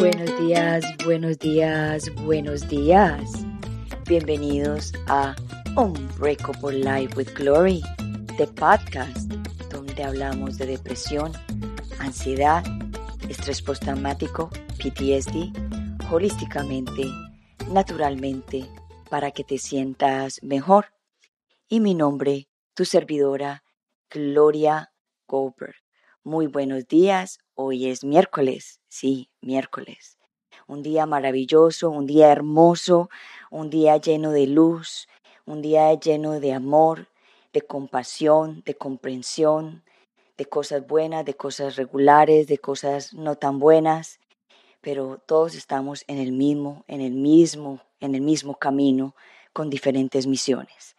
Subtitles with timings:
[0.00, 3.44] Buenos días, buenos días, buenos días.
[4.08, 5.36] Bienvenidos a
[5.76, 7.82] Unbreakable Life with Glory,
[8.38, 9.30] the podcast
[9.70, 11.32] donde hablamos de depresión,
[11.98, 12.64] ansiedad,
[13.28, 15.52] estrés postraumático, PTSD,
[16.10, 17.04] holísticamente,
[17.70, 18.66] naturalmente,
[19.10, 20.86] para que te sientas mejor.
[21.68, 23.64] Y mi nombre, tu servidora,
[24.08, 24.94] Gloria
[25.28, 25.74] Goldberg.
[26.24, 30.18] Muy buenos días, hoy es miércoles, sí, miércoles.
[30.66, 33.10] Un día maravilloso, un día hermoso,
[33.50, 35.08] un día lleno de luz,
[35.46, 37.08] un día lleno de amor,
[37.52, 39.82] de compasión, de comprensión,
[40.38, 44.20] de cosas buenas, de cosas regulares, de cosas no tan buenas,
[44.80, 49.14] pero todos estamos en el mismo, en el mismo, en el mismo camino
[49.52, 50.96] con diferentes misiones.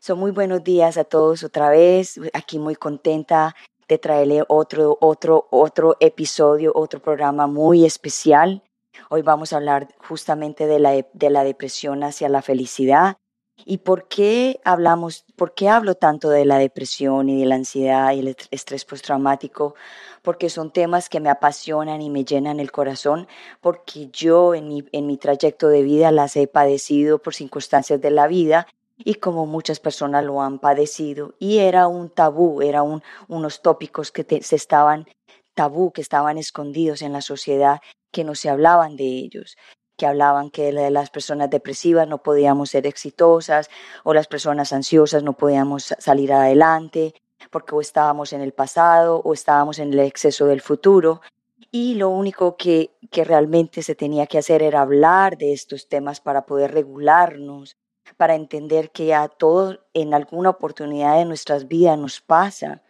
[0.00, 3.54] Son muy buenos días a todos otra vez, aquí muy contenta
[3.90, 8.62] de traerle otro, otro, otro episodio, otro programa muy especial.
[9.08, 13.16] Hoy vamos a hablar justamente de la, de la depresión hacia la felicidad.
[13.64, 18.12] ¿Y por qué hablamos, por qué hablo tanto de la depresión y de la ansiedad
[18.12, 19.74] y el estrés postraumático?
[20.22, 23.26] Porque son temas que me apasionan y me llenan el corazón,
[23.60, 28.10] porque yo en mi, en mi trayecto de vida las he padecido por circunstancias de
[28.12, 28.68] la vida
[29.04, 31.34] y como muchas personas lo han padecido.
[31.38, 35.06] Y era un tabú, era un, unos tópicos que se estaban
[35.54, 37.80] tabú, que estaban escondidos en la sociedad,
[38.12, 39.56] que no se hablaban de ellos
[40.00, 43.68] que hablaban que las personas depresivas no podíamos ser exitosas
[44.02, 47.12] o las personas ansiosas no podíamos salir adelante
[47.50, 51.20] porque o estábamos en el pasado o estábamos en el exceso del futuro
[51.70, 56.22] y lo único que, que realmente se tenía que hacer era hablar de estos temas
[56.22, 57.76] para poder regularnos,
[58.16, 62.82] para entender que a todos en alguna oportunidad de nuestras vidas nos pasa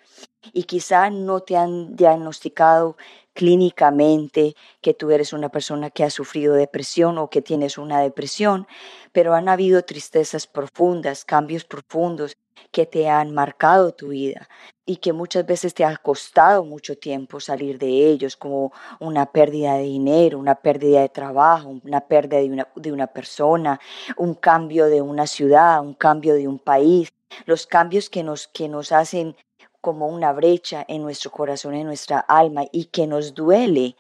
[0.52, 2.96] y quizá no te han diagnosticado
[3.32, 8.66] clínicamente que tú eres una persona que ha sufrido depresión o que tienes una depresión,
[9.12, 12.36] pero han habido tristezas profundas, cambios profundos
[12.70, 14.48] que te han marcado tu vida
[14.84, 19.75] y que muchas veces te ha costado mucho tiempo salir de ellos, como una pérdida
[19.75, 23.81] de dinero, una pérdida de trabajo, una pérdida de una, de una persona,
[24.16, 27.12] un cambio de una ciudad, un cambio de un país,
[27.47, 29.37] los cambios que nos, que nos hacen
[29.80, 33.96] como una brecha en nuestro corazón, en nuestra alma y que nos duele.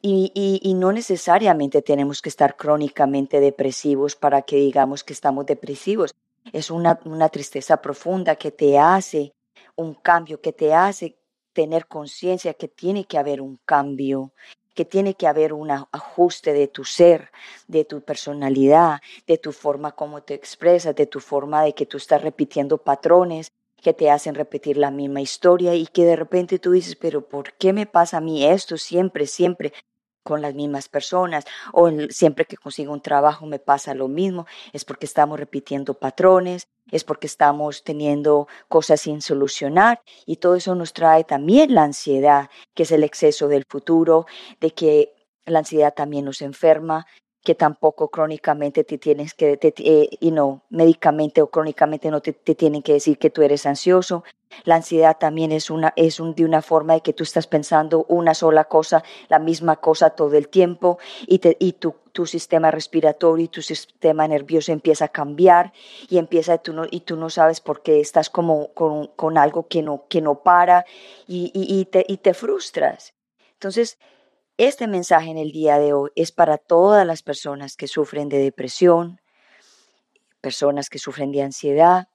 [0.00, 6.12] Y, y, no necesariamente tenemos que estar crónicamente depresivos para que digamos que estamos depresivos.
[6.52, 9.32] Es una, una tristeza profunda que te hace
[9.76, 11.18] un cambio, que te hace
[11.52, 14.32] tener conciencia que tiene que haber un cambio,
[14.74, 17.30] que tiene que haber un ajuste de tu ser,
[17.68, 21.98] de tu personalidad, de tu forma como te expresas, de tu forma de que tú
[21.98, 26.72] estás repitiendo patrones que te hacen repetir la misma historia y que de repente tú
[26.72, 29.72] dices, pero ¿por qué me pasa a mí esto siempre, siempre?
[30.22, 34.84] con las mismas personas o siempre que consigo un trabajo me pasa lo mismo, es
[34.84, 40.92] porque estamos repitiendo patrones, es porque estamos teniendo cosas sin solucionar y todo eso nos
[40.92, 44.26] trae también la ansiedad, que es el exceso del futuro,
[44.60, 47.06] de que la ansiedad también nos enferma,
[47.42, 52.82] que tampoco crónicamente te tienes que, eh, y no, médicamente o crónicamente no te, tienen
[52.82, 54.22] que decir que tú eres ansioso.
[54.64, 58.04] La ansiedad también es, una, es un, de una forma de que tú estás pensando
[58.08, 62.70] una sola cosa, la misma cosa todo el tiempo y, te, y tu, tu sistema
[62.70, 65.72] respiratorio y tu sistema nervioso empieza a cambiar
[66.08, 69.66] y empieza tú no, y tú no sabes por qué estás como con, con algo
[69.66, 70.84] que no, que no para
[71.26, 73.14] y, y, y, te, y te frustras.
[73.54, 73.98] Entonces,
[74.68, 78.38] este mensaje en el día de hoy es para todas las personas que sufren de
[78.38, 79.20] depresión,
[80.40, 82.06] personas que sufren de ansiedad,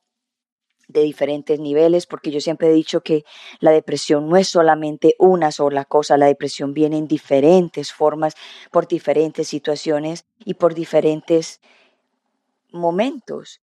[0.87, 3.25] de diferentes niveles, porque yo siempre he dicho que
[3.59, 8.33] la depresión no es solamente una sola cosa, la depresión viene en diferentes formas,
[8.71, 11.59] por diferentes situaciones y por diferentes
[12.71, 13.59] momentos.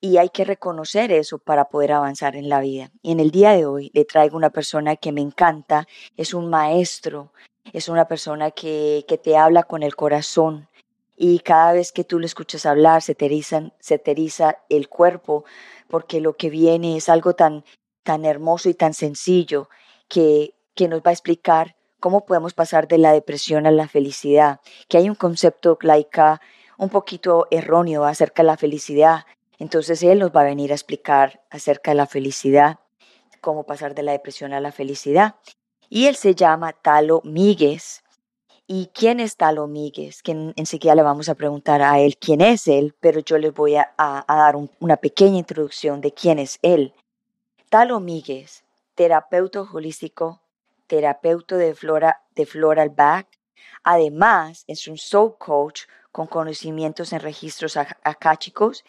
[0.00, 2.90] Y hay que reconocer eso para poder avanzar en la vida.
[3.00, 5.86] Y en el día de hoy le traigo una persona que me encanta,
[6.16, 7.30] es un maestro
[7.72, 10.68] es una persona que, que te habla con el corazón
[11.16, 13.28] y cada vez que tú le escuchas hablar se te,
[14.68, 15.44] el cuerpo
[15.88, 17.64] porque lo que viene es algo tan,
[18.02, 19.68] tan hermoso y tan sencillo
[20.08, 24.60] que, que nos va a explicar cómo podemos pasar de la depresión a la felicidad,
[24.88, 26.40] que hay un concepto laica
[26.76, 29.24] un poquito erróneo acerca de la felicidad.
[29.58, 32.80] Entonces Él nos va a venir a explicar acerca de la felicidad,
[33.40, 35.36] cómo pasar de la depresión a la felicidad
[35.94, 38.02] y él se llama Talo Míguez.
[38.66, 40.24] ¿Y quién es Talo Míguez?
[40.24, 43.76] Que enseguida le vamos a preguntar a él quién es él, pero yo les voy
[43.76, 46.92] a, dar una pequeña introducción de quién es él.
[47.68, 48.64] Talo Míguez,
[48.96, 50.40] terapeuta holístico,
[50.88, 53.28] terapeuta de, flora, de Floral Back,
[53.84, 58.82] Además, es un soul coach con conocimientos en registros akáshicos,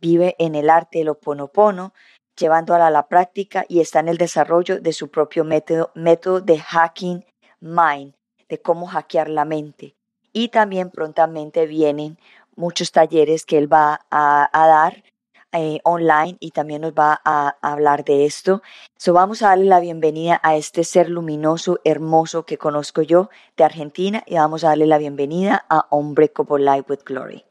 [0.00, 1.94] vive en el arte del oponopono,
[2.36, 6.58] llevándola a la práctica y está en el desarrollo de su propio método, método de
[6.58, 7.24] hacking
[7.60, 8.14] mind,
[8.48, 9.94] de cómo hackear la mente.
[10.32, 12.18] Y también prontamente vienen
[12.56, 15.04] muchos talleres que él va a, dar
[15.52, 18.62] eh, online y también nos va a, hablar de esto.
[18.96, 23.64] So vamos a darle la bienvenida a este ser luminoso, hermoso que conozco yo de
[23.64, 27.44] Argentina y vamos a darle la bienvenida a Hombre Como Life with Glory.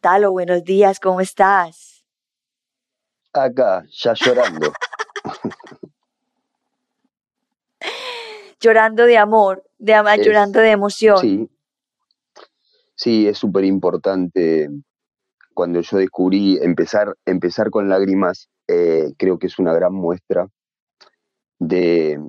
[0.00, 1.95] Talo, buenos días, ¿cómo estás?
[3.36, 4.72] Acá, ya llorando.
[8.60, 9.92] llorando de amor, de
[10.24, 11.18] llorando de emoción.
[11.18, 11.48] Sí,
[12.94, 14.70] sí es súper importante
[15.54, 20.48] cuando yo descubrí empezar, empezar con lágrimas, eh, creo que es una gran muestra
[21.58, 22.20] de,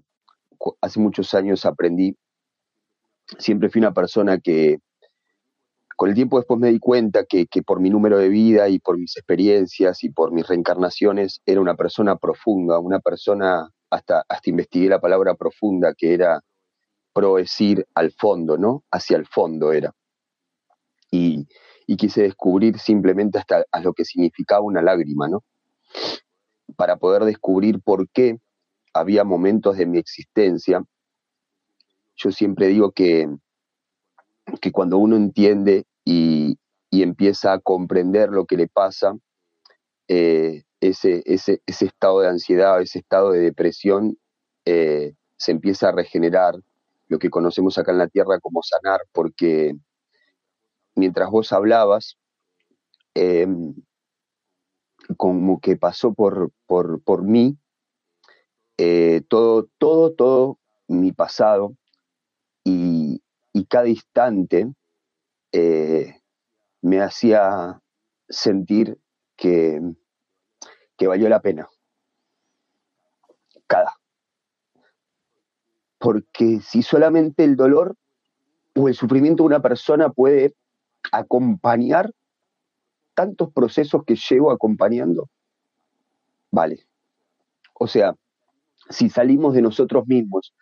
[0.82, 2.16] hace muchos años aprendí,
[3.38, 4.80] siempre fui una persona que
[5.98, 8.78] con el tiempo después me di cuenta que, que, por mi número de vida y
[8.78, 14.50] por mis experiencias y por mis reencarnaciones era una persona profunda, una persona, hasta, hasta
[14.52, 16.42] investigué la palabra profunda, que era
[17.14, 18.84] proecir al fondo, ¿no?
[18.92, 19.92] Hacia el fondo era.
[21.10, 21.48] Y,
[21.88, 25.44] y quise descubrir simplemente hasta a lo que significaba una lágrima, ¿no?
[26.76, 28.38] Para poder descubrir por qué
[28.94, 30.84] había momentos de mi existencia.
[32.16, 33.28] Yo siempre digo que,
[34.62, 36.58] que cuando uno entiende y,
[36.92, 39.16] empieza a comprender lo que le pasa,
[40.08, 44.18] eh, ese, ese, ese, estado de ansiedad, ese estado de depresión,
[44.66, 46.56] eh, se empieza a regenerar,
[47.08, 49.76] lo que conocemos acá en la Tierra como sanar, porque
[50.96, 52.18] mientras vos hablabas,
[53.14, 53.76] em,
[55.16, 57.58] como que pasó por, por, mí
[58.78, 61.87] eh, todo, todo, todo mi pasado y,
[63.68, 64.72] cada instante
[65.52, 66.22] eh,
[66.82, 67.82] me hacía
[68.30, 68.98] sentir
[69.36, 69.82] que,
[70.98, 71.70] que valió la pena.
[73.68, 73.94] Cada.
[75.98, 77.96] Porque si solamente el dolor
[78.76, 80.56] o el sufrimiento de una persona puede
[81.12, 82.12] acompañar
[83.14, 85.30] tantos procesos que llevo acompañando?
[86.52, 86.88] Vale.
[87.74, 88.16] O sea,
[88.90, 90.54] si salimos de nosotros mismos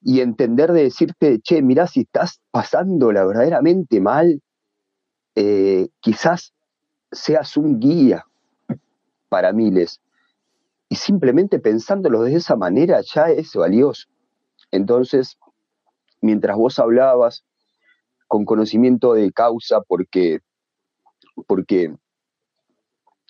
[0.00, 4.40] y entender de decirte, che, mirá, si estás pasándola verdaderamente mal,
[5.34, 6.52] eh, quizás
[7.10, 8.24] seas un guía
[9.28, 10.00] para miles.
[10.88, 14.06] Y simplemente pensándolo de esa manera ya es valioso.
[14.70, 15.36] Entonces,
[16.20, 17.44] mientras vos hablabas,
[18.28, 20.40] con conocimiento de causa porque,
[21.46, 21.94] porque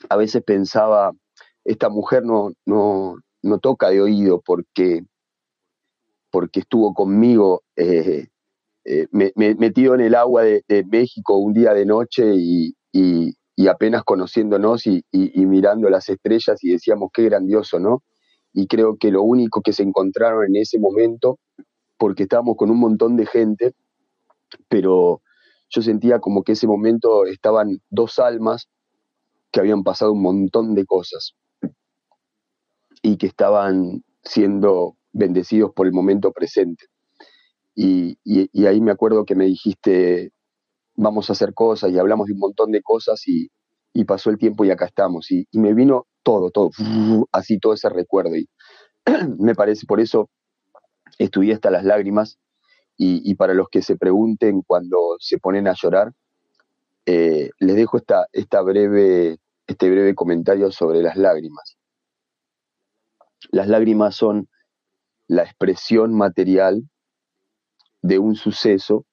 [0.09, 1.13] a veces pensaba,
[1.65, 5.05] esta mujer no, no, no toca de oído porque,
[6.31, 8.29] porque estuvo conmigo eh,
[8.85, 12.75] eh, metido en el agua de, México un día de noche y,
[13.69, 18.03] apenas conociéndonos y, y, mirando las estrellas y decíamos qué grandioso, ¿no?
[18.53, 21.39] Y creo que lo único que se encontraron en ese momento,
[21.99, 23.75] porque estábamos con un montón de gente,
[24.69, 25.21] pero
[25.69, 28.69] yo sentía como que ese momento estaban dos almas
[29.51, 31.35] que habían pasado un montón de cosas
[33.03, 36.87] y que estaban siendo bendecidos por el momento presente.
[37.75, 38.19] Y,
[38.67, 40.33] ahí me acuerdo que me dijiste,
[40.95, 43.51] vamos a hacer cosas y hablamos de un montón de cosas y,
[44.07, 45.31] pasó el tiempo y acá estamos.
[45.31, 46.71] Y, me vino todo, todo,
[47.33, 48.37] así todo ese recuerdo.
[48.37, 48.49] Y
[49.39, 50.29] me parece, por eso
[51.19, 52.39] estudié hasta las lágrimas
[52.99, 56.13] y, para los que se pregunten cuando se ponen a llorar,
[57.07, 61.77] eh, les dejo esta, esta breve, este breve comentario sobre las lágrimas.
[63.51, 64.49] Las lágrimas son
[65.29, 66.89] la expresión material
[68.03, 69.05] de un suceso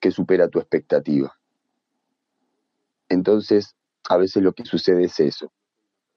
[0.00, 1.32] que supera tu expectativa.
[3.08, 3.76] Entonces,
[4.08, 5.52] a veces lo que sucede es eso.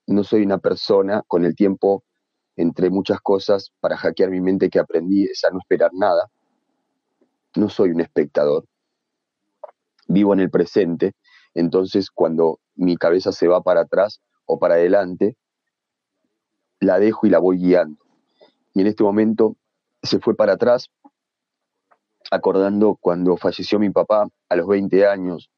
[0.08, 2.04] No soy una persona con el tiempo
[2.56, 6.30] entre muchas cosas, para hackear mi mente que aprendí es a no esperar nada.
[7.56, 8.66] No soy un espectador.
[10.08, 11.14] Vivo en el presente.
[11.56, 15.36] Entonces, cuando mi cabeza se va para atrás o para adelante,
[16.80, 18.03] la dejo y la voy guiando.
[18.74, 19.56] Y en este momento
[20.02, 20.90] se fue para atrás,
[22.32, 25.50] acordando cuando falleció mi papá a los 20 años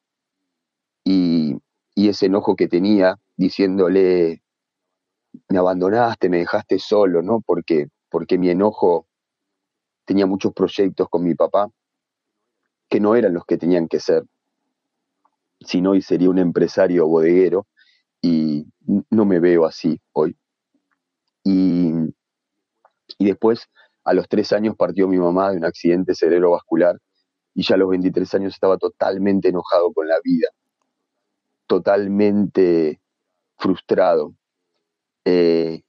[1.03, 1.57] y,
[1.93, 4.41] y ese enojo que tenía diciéndole,
[5.49, 7.41] me abandonaste, me dejaste solo, ¿no?
[7.41, 9.07] Porque, porque mi enojo
[10.05, 11.69] tenía muchos proyectos con mi papá
[12.89, 14.23] que no eran los que tenían que ser.
[15.59, 17.65] sino hoy sería un empresario bodeguero
[18.21, 18.67] y
[19.09, 20.35] no me veo así hoy.
[21.43, 21.91] Y,
[23.17, 23.69] y después
[24.07, 26.99] A los tres años partió mi mamá de un accidente cerebrovascular
[27.55, 30.49] y ya a los 23 años estaba totalmente enojado con la vida,
[31.65, 33.01] totalmente
[33.57, 34.35] frustrado.
[35.25, 35.81] Eh,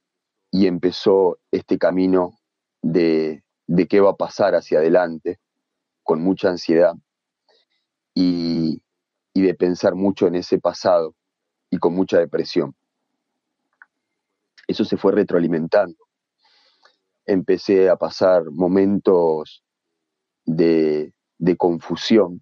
[0.49, 2.39] y empezó este camino
[2.81, 5.39] de, de qué va a pasar hacia adelante,
[6.01, 6.95] con mucha ansiedad
[8.15, 8.81] y,
[9.33, 11.13] y de pensar mucho en ese pasado
[11.69, 12.73] y con mucha depresión.
[14.67, 16.06] Eso se fue retroalimentando.
[17.27, 19.63] Empecé a pasar momentos
[20.45, 22.41] de, de confusión,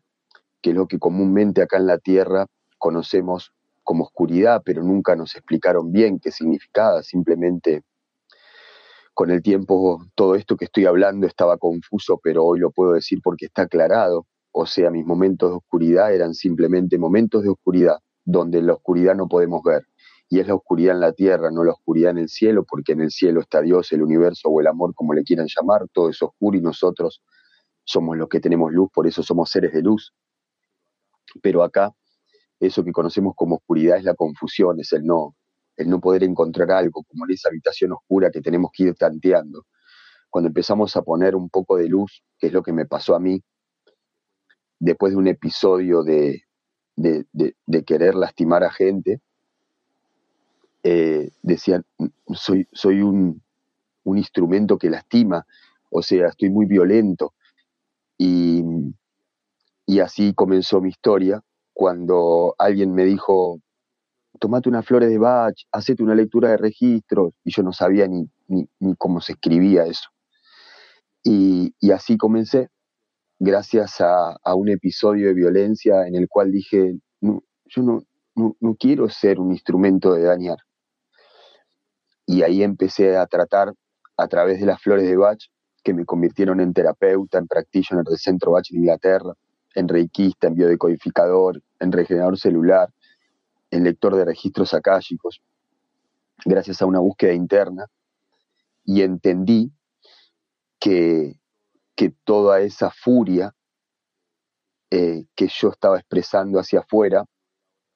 [0.62, 3.52] que es lo que comúnmente acá en la Tierra conocemos
[3.84, 7.84] como oscuridad, pero nunca nos explicaron bien qué significaba, simplemente
[9.16, 13.22] con el tiempo todo esto que estoy hablando estaba confuso, pero hoy lo puedo decir
[13.24, 14.28] porque está aclarado.
[14.52, 19.16] O sea, mis momentos de oscuridad eran simplemente momentos de oscuridad, donde en la oscuridad
[19.16, 19.86] no podemos ver.
[20.30, 23.02] Y es la oscuridad en la tierra, no la oscuridad en el cielo, porque en
[23.02, 26.22] el cielo está Dios, el universo o el amor, como le quieran llamar, todo es
[26.22, 27.22] oscuro y nosotros
[27.84, 30.14] somos los que tenemos luz, por eso somos seres de luz.
[31.42, 31.94] Pero acá,
[32.60, 35.36] eso que conocemos como oscuridad es la confusión, es el no,
[35.78, 39.66] el no poder encontrar algo, como en esa habitación oscura que tenemos que ir tanteando.
[40.30, 43.20] Cuando empezamos a poner un poco de luz, que es lo que me pasó a
[43.20, 43.42] mí,
[44.80, 46.44] después de un episodio de,
[46.96, 49.22] de, querer lastimar a gente,
[50.88, 51.84] eh, decían,
[52.36, 53.42] soy, soy un,
[54.04, 55.44] un, instrumento que lastima,
[55.90, 57.34] o sea, estoy muy violento.
[58.20, 58.64] Y,
[59.88, 61.42] y así comenzó mi historia
[61.74, 63.60] cuando alguien me dijo,
[64.40, 68.30] tomate unas flores de Bach, hacete una lectura de registros, y yo no sabía ni,
[68.48, 70.10] ni, cómo se escribía eso.
[71.24, 72.70] Y, y así comencé,
[73.40, 78.04] gracias a, a, un episodio de violencia en el cual dije, yo no,
[78.36, 80.60] no, no quiero ser un instrumento de dañar.
[82.26, 83.74] Y ahí empecé a tratar
[84.18, 85.40] a través de las flores de Bach,
[85.84, 89.34] que me convirtieron en terapeuta, en practitioner del Centro Bach en Inglaterra,
[89.76, 92.90] en reikista, en biodecodificador, en regenerador celular,
[93.70, 95.42] en lector de registros akáshicos,
[96.46, 97.86] gracias a una búsqueda interna,
[98.84, 99.72] y entendí
[100.80, 101.40] que,
[101.96, 103.54] que toda esa furia
[104.92, 107.26] eh, que yo estaba expresando hacia afuera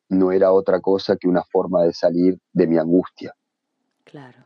[0.09, 3.33] no era otra cosa que una forma de salir de mi angustia.
[4.09, 4.45] Claro.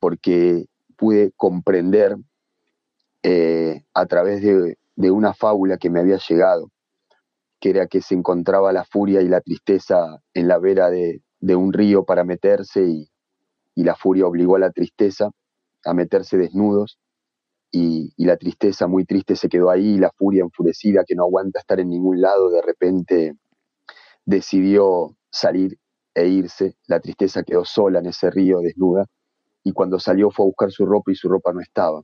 [0.00, 0.66] Porque
[0.96, 2.16] pude comprender
[3.22, 4.76] eh, a través de,
[5.10, 6.70] una fábula que me había llegado,
[7.60, 11.22] que era que se encontraba la furia y la tristeza en la vera de,
[11.56, 13.08] un río para meterse y,
[13.76, 15.30] la furia obligó a la tristeza
[15.86, 16.98] a meterse desnudos
[17.70, 21.60] y, la tristeza muy triste se quedó ahí y la furia enfurecida que no aguanta
[21.60, 23.34] estar en ningún lado de repente
[24.26, 25.78] decidió salir
[26.14, 29.06] e irse, la tristeza quedó sola en ese río desnuda
[29.62, 32.02] y cuando salió fue a buscar su ropa y su ropa no estaba,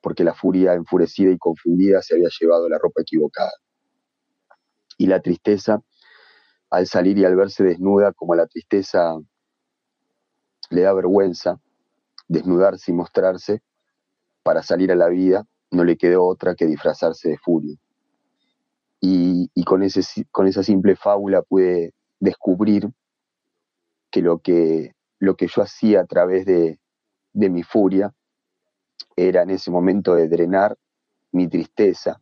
[0.00, 3.52] porque la furia enfurecida y confundida se había llevado la ropa equivocada
[4.98, 5.82] y la tristeza,
[6.70, 9.16] al salir y al verse desnuda, como la tristeza
[10.70, 11.60] le da vergüenza
[12.28, 13.62] desnudarse y mostrarse,
[14.42, 17.76] para salir a la vida no le quedó otra que disfrazarse de furia.
[19.00, 22.88] Y, con, ese, con esa simple fábula pude descubrir
[24.12, 26.78] que lo que, lo que yo hacía a través de,
[27.32, 28.14] mi furia
[29.16, 30.76] era en ese momento de drenar
[31.32, 32.20] mi tristeza,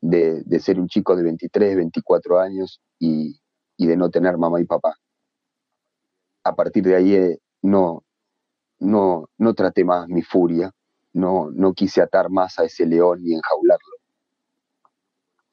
[0.00, 3.38] de, ser un chico de 23, 24 años y,
[3.76, 4.96] de no tener mamá y papá.
[6.42, 8.02] A partir de ahí eh, no,
[8.78, 10.72] no, no traté más mi furia,
[11.12, 13.96] no, no quise atar más a ese león ni enjaularlo,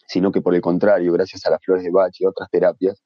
[0.07, 3.01] sino que por el contrario, gracias a las flores de Bach y otras terapias,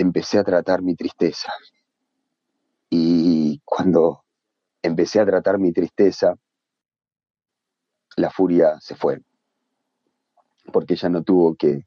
[0.00, 1.52] empecé a tratar mi tristeza.
[2.88, 4.24] Y cuando
[4.82, 6.34] empecé a tratar mi tristeza,
[8.16, 9.20] la furia se fue
[10.72, 11.84] porque ella no tuvo que,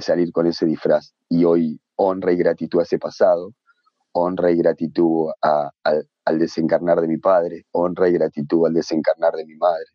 [0.00, 1.14] salir con ese disfraz.
[1.28, 3.52] Y hoy honra y gratitud a ese pasado,
[4.12, 9.54] honra y gratitud al desencarnar de mi padre, honra y gratitud al desencarnar de mi
[9.54, 9.86] madre.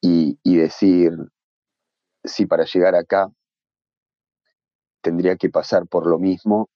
[0.00, 1.12] Y decir,
[2.24, 3.30] si para llegar acá
[5.00, 6.68] tendría que pasar por lo mismo,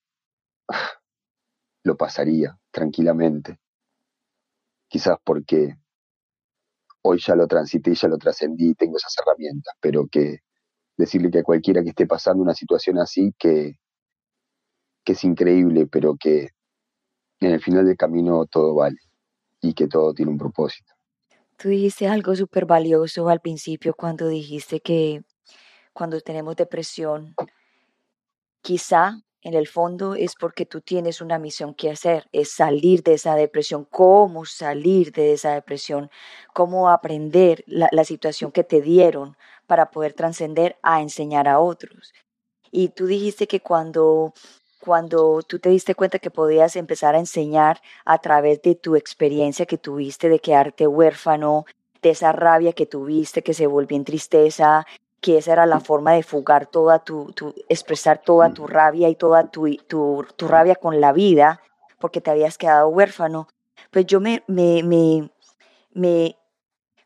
[1.84, 3.58] lo pasaría tranquilamente.
[4.88, 5.76] Quizás porque
[7.02, 10.38] hoy ya lo transité, ya lo trascendí, tengo esas herramientas, pero que
[10.96, 13.78] decirle que a cualquiera que esté pasando una situación así, que,
[15.04, 16.50] que es increíble, pero que
[17.40, 18.98] en el final del camino todo vale
[19.60, 20.94] y que todo tiene un propósito.
[21.56, 25.22] Tú dijiste algo súper valioso al principio cuando dijiste que
[25.92, 27.34] cuando tenemos depresión,
[28.64, 33.12] quizá en el fondo es porque tú tienes una misión que hacer, es salir de
[33.12, 36.10] esa depresión, cómo salir de esa depresión,
[36.54, 42.14] cómo aprender la, situación que te dieron para poder trascender a enseñar a otros.
[42.70, 44.32] Y tú dijiste que cuando
[44.80, 49.64] cuando tú te diste cuenta que podías empezar a enseñar a través de tu experiencia
[49.64, 51.64] que tuviste de quedarte huérfano,
[52.02, 54.86] de esa rabia que tuviste que se volvió en tristeza,
[55.24, 59.14] que esa era la forma de fugar toda tu, tu expresar toda tu rabia y
[59.14, 61.62] toda tu, tu, tu, rabia con la vida,
[61.98, 63.48] porque te habías quedado huérfano,
[63.90, 65.30] pues yo me, me, me,
[65.94, 66.36] me,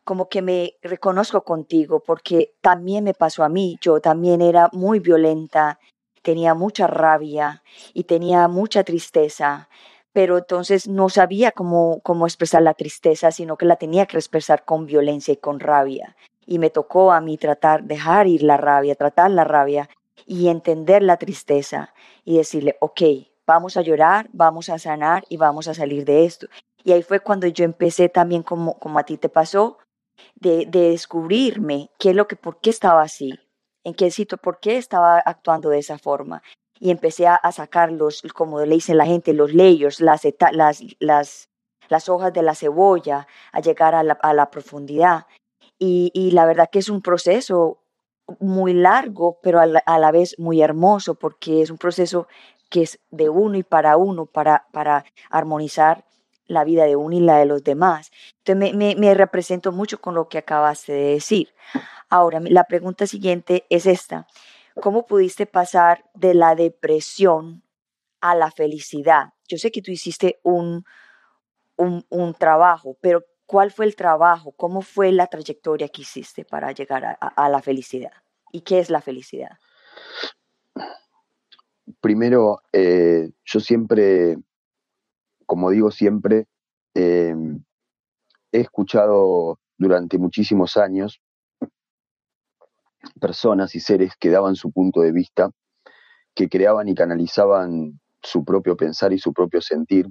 [0.03, 4.99] como que me reconozco contigo, porque también me pasó a mí, yo también era muy
[4.99, 5.79] violenta,
[6.21, 9.69] tenía mucha rabia y tenía mucha tristeza,
[10.11, 14.65] pero entonces no sabía cómo, cómo expresar la tristeza, sino que la tenía que expresar
[14.65, 16.17] con violencia y con rabia
[16.49, 19.87] y me tocó a mí tratar, dejar ir la rabia, tratar la rabia
[20.25, 21.93] y entender la tristeza
[22.25, 23.01] y decirle, ok,
[23.45, 26.47] vamos a llorar, vamos a sanar y vamos a salir de esto.
[26.83, 29.77] Y ahí fue cuando yo empecé también, como, como a ti te pasó,
[30.33, 33.39] de, de descubrirme qué es lo que, por qué estaba así,
[33.83, 36.41] en qué sitio, por qué estaba actuando de esa forma.
[36.79, 41.49] Y empecé a, sacar los, como le dicen la gente, los layers, las, las, las,
[41.89, 45.27] las hojas de la cebolla, a llegar a la, a la profundidad.
[45.79, 47.79] Y, la verdad que es un proceso
[48.39, 52.27] muy largo, pero a la, vez muy hermoso, porque es un proceso
[52.69, 56.05] que es de uno y para uno, para, para armonizar
[56.45, 58.11] la vida de uno y la de los demás.
[58.43, 61.53] Entonces me, me, represento mucho con lo que acabaste de decir.
[62.09, 64.27] Ahora, la pregunta siguiente es esta.
[64.81, 67.63] ¿Cómo pudiste pasar de la depresión
[68.19, 69.33] a la felicidad?
[69.47, 70.83] Yo sé que tú hiciste un,
[71.77, 74.51] un, un trabajo, pero ¿Cuál fue el trabajo?
[74.51, 78.11] ¿Cómo fue la trayectoria que hiciste para llegar a, la felicidad?
[78.51, 79.57] ¿Y qué es la felicidad?
[81.99, 84.37] Primero, eh, yo siempre,
[85.47, 86.45] como digo siempre,
[86.93, 87.33] eh,
[88.51, 91.19] he escuchado durante muchísimos años
[93.19, 95.49] personas y seres que daban su punto de vista,
[96.35, 100.05] que creaban y canalizaban su propio pensar y su propio sentir,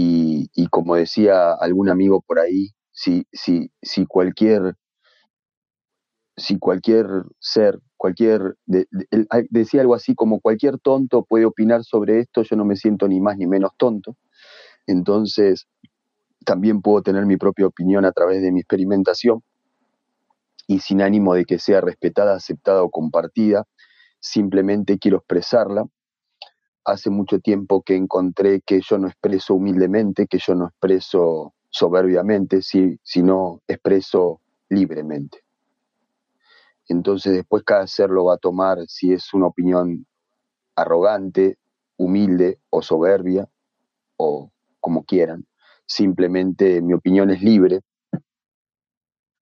[0.00, 4.76] y, como decía algún amigo por ahí, si, si, si cualquier
[6.36, 7.06] si cualquier
[7.40, 8.56] ser, cualquier,
[9.50, 13.20] decía algo así como cualquier tonto puede opinar sobre esto, yo no me siento ni
[13.20, 14.16] más ni menos tonto.
[14.86, 15.66] Entonces,
[16.44, 19.42] también puedo tener mi propia opinión a través de mi experimentación
[20.68, 23.64] y sin ánimo de que sea respetada, aceptada o compartida,
[24.20, 25.86] simplemente quiero expresarla
[26.88, 32.62] hace mucho tiempo que encontré que yo no expreso humildemente, que yo no expreso soberbiamente,
[32.62, 35.44] sino expreso libremente.
[36.88, 40.06] Entonces después cada ser lo va a tomar si es una opinión
[40.76, 41.58] arrogante,
[41.98, 43.46] humilde o soberbia,
[44.16, 45.46] o como quieran.
[45.84, 47.82] Simplemente mi opinión es libre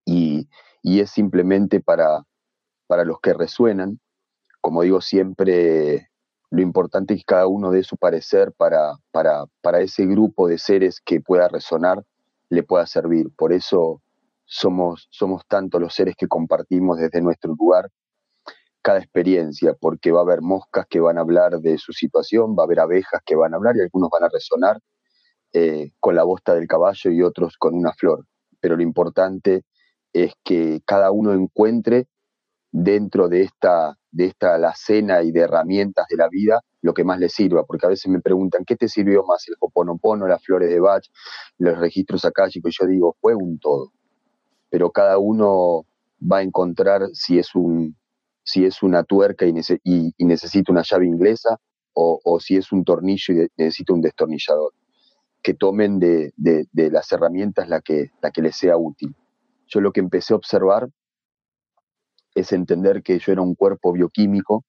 [0.07, 0.49] y,
[0.83, 2.25] y es simplemente para,
[2.87, 4.01] para los que resuenan.
[4.63, 6.09] Como digo siempre,
[6.55, 10.59] lo importante es que cada uno dé su parecer para, para, para ese grupo de
[10.59, 12.05] seres que pueda resonar,
[12.49, 13.27] le pueda servir.
[13.37, 14.01] Por eso
[14.45, 17.91] somos, somos tantos los seres que compartimos desde nuestro lugar
[18.83, 22.65] cada experiencia, porque va a haber moscas que van a hablar de su situación, va
[22.65, 24.79] a haber abejas que van a hablar y algunos van a resonar
[25.55, 28.27] eh, con la bosta del caballo y otros con una flor.
[28.61, 29.65] Pero lo importante
[30.13, 32.07] es que cada uno encuentre
[32.77, 37.21] dentro de esta, de esta alacena y de herramientas de la vida lo que más
[37.21, 39.47] le sirva, porque a veces me preguntan, ¿qué te sirvió más?
[39.47, 41.05] El Hoponopono, las flores de Bach,
[41.59, 43.93] los registros akáshicos, y yo digo, fue un todo,
[44.71, 45.87] pero cada uno
[46.21, 47.97] va a encontrar si es, un,
[48.43, 49.53] si es una tuerca y,
[50.19, 51.61] necesita una llave inglesa
[51.93, 54.73] o, si es un tornillo y necesita un destornillador.
[55.45, 59.15] Que tomen de, de, de las herramientas la que, la que les sea útil.
[59.69, 60.89] Yo lo que empecé a observar
[62.35, 64.65] es entender que yo era un cuerpo bioquímico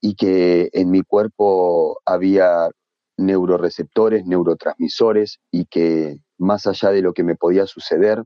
[0.00, 2.70] y que en mi cuerpo había
[3.16, 8.24] neuroreceptores, neurotransmisores y que más allá de lo que me podía suceder,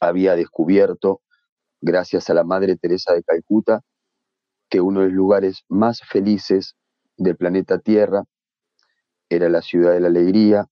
[0.00, 1.20] había descubierto,
[1.80, 3.82] gracias a la Madre Teresa de Calcuta,
[4.68, 6.76] que uno de los lugares más felices
[7.16, 8.24] del planeta Tierra
[9.28, 10.66] era la ciudad de la alegría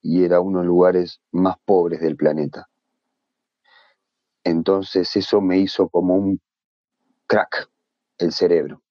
[0.00, 2.68] y era uno de los lugares más pobres del planeta.
[4.48, 6.40] Entonces eso me hizo como un
[7.26, 7.68] crack
[8.16, 8.82] el cerebro.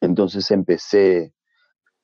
[0.00, 1.34] Entonces empecé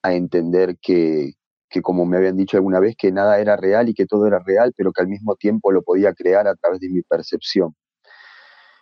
[0.02, 1.34] a entender que,
[1.70, 4.40] que, como me habían dicho alguna vez, que nada era real y que todo era
[4.44, 7.76] real, pero que al mismo tiempo lo podía crear a través de mi percepción.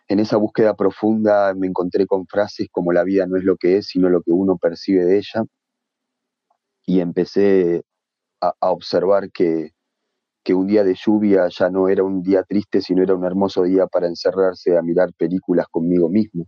[0.09, 3.77] En esa búsqueda profunda me encontré con frases como la vida no es lo que
[3.77, 5.45] es, sino lo que uno percibe de ella.
[6.87, 7.83] Y empecé
[8.41, 9.73] a, observar que,
[10.47, 13.65] que un día de lluvia ya no era un día triste, sino era un hermoso
[13.65, 16.47] día para encerrarse a mirar películas conmigo mismo.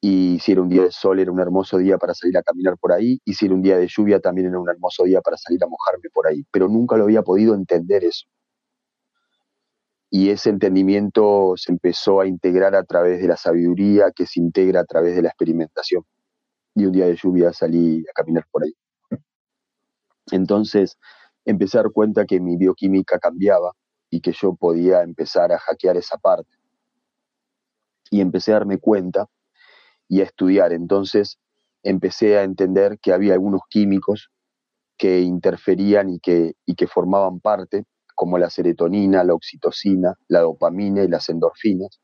[0.00, 2.76] Y si era un día de sol, era un hermoso día para salir a caminar
[2.76, 3.20] por ahí.
[3.24, 5.68] Y si era un día de lluvia, también era un hermoso día para salir a
[5.68, 6.44] mojarme por ahí.
[6.50, 8.26] Pero nunca lo había podido entender eso
[10.14, 14.80] y ese entendimiento se empezó a integrar a través de la sabiduría que se integra
[14.80, 16.04] a través de la experimentación.
[16.74, 18.74] Y un día de lluvia salí a caminar por ahí.
[20.30, 20.98] Entonces
[21.44, 23.72] empecé a dar cuenta que mi bioquímica cambiaba
[24.10, 26.50] y que yo podía empezar a hackear esa parte.
[28.10, 29.26] Y empecé a darme cuenta
[30.08, 30.72] y a estudiar.
[30.72, 31.38] Entonces
[31.82, 34.30] empecé a entender que había algunos químicos
[34.98, 41.02] que interferían y que, y que formaban parte como la serotonina, la oxitocina, la dopamina
[41.02, 42.00] y las endorfinas.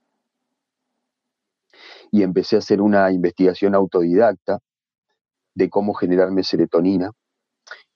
[2.11, 4.59] Y empecé a hacer una investigación autodidacta
[5.55, 7.13] de cómo generarme serotonina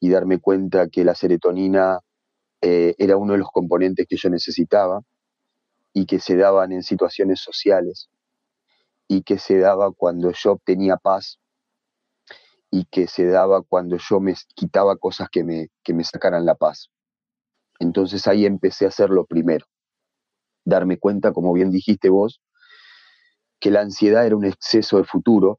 [0.03, 2.01] y darme cuenta que la serotonina
[2.61, 5.01] eh, era uno de los componentes que yo necesitaba
[5.93, 8.11] y que se daban en situaciones sociales
[9.07, 11.39] y que se daba cuando yo obtenía paz
[12.69, 16.57] y que se daba cuando yo me quitaba cosas que me, que me sacaran la
[16.57, 16.91] paz.
[17.79, 19.67] Entonces ahí empecé a hacer lo primero,
[20.65, 22.43] darme cuenta, como bien dijiste vos,
[23.61, 25.57] que la ansiedad era un exceso de futuro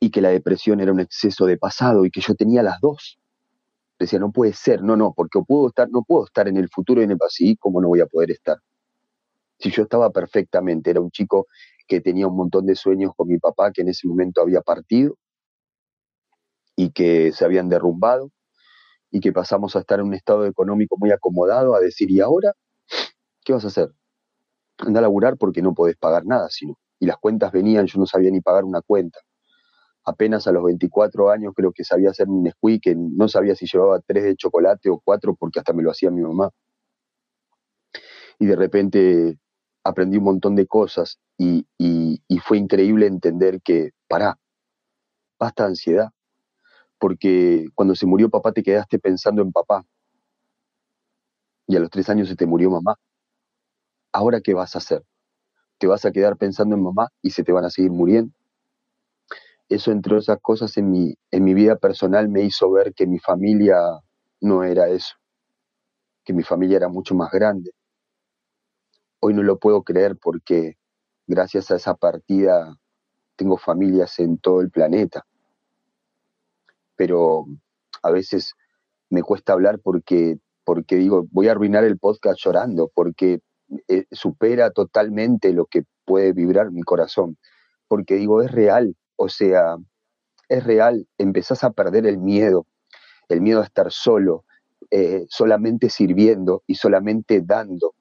[0.00, 3.18] y que la depresión era un exceso de pasado y que yo tenía las dos.
[3.98, 7.00] Decía, no puede ser, no, no, porque puedo estar, no puedo estar en el futuro
[7.00, 8.58] y en el pasado, ¿cómo no voy a poder estar?
[9.58, 11.46] Si yo estaba perfectamente, era un chico
[11.88, 15.16] que tenía un montón de sueños con mi papá que en ese momento había partido
[16.76, 18.30] y que se habían derrumbado
[19.10, 22.52] y que pasamos a estar en un estado económico muy acomodado a decir, ¿y ahora
[23.44, 23.90] qué vas a hacer?
[24.78, 26.78] Anda a laburar porque no podés pagar nada, sino.
[27.00, 29.18] Y las cuentas venían, yo no sabía ni pagar una cuenta.
[30.04, 34.00] Apenas a los 24 años creo que sabía hacer un que no sabía si llevaba
[34.00, 36.50] tres de chocolate o cuatro porque hasta me lo hacía mi mamá.
[38.38, 39.38] Y de repente
[39.84, 44.38] aprendí un montón de cosas y, y fue increíble entender que, pará,
[45.38, 46.10] basta ansiedad,
[46.98, 49.84] porque cuando se murió papá te quedaste pensando en papá
[51.68, 52.96] y a los tres años se te murió mamá.
[54.12, 55.04] ¿Ahora qué vas a hacer?
[55.78, 58.32] ¿Te vas a quedar pensando en mamá y se te van a seguir muriendo?
[59.68, 63.18] Eso, entre otras cosas, en mi, en mi vida personal me hizo ver que mi
[63.18, 63.76] familia
[64.40, 65.14] no era eso,
[66.24, 67.72] que mi familia era mucho más grande.
[69.20, 70.76] Hoy no lo puedo creer porque
[71.26, 72.76] gracias a esa partida
[73.36, 75.24] tengo familias en todo el planeta
[76.98, 77.46] pero
[78.02, 78.54] a veces
[79.08, 83.38] me cuesta hablar porque, porque digo, voy a arruinar el podcast llorando, porque
[83.86, 87.38] eh, supera totalmente lo que puede vibrar mi corazón,
[87.86, 89.76] porque digo, es real, o sea,
[90.48, 92.66] es real, empezás a perder el miedo,
[93.28, 94.44] el miedo a estar solo,
[94.90, 97.94] eh, solamente sirviendo y solamente dando.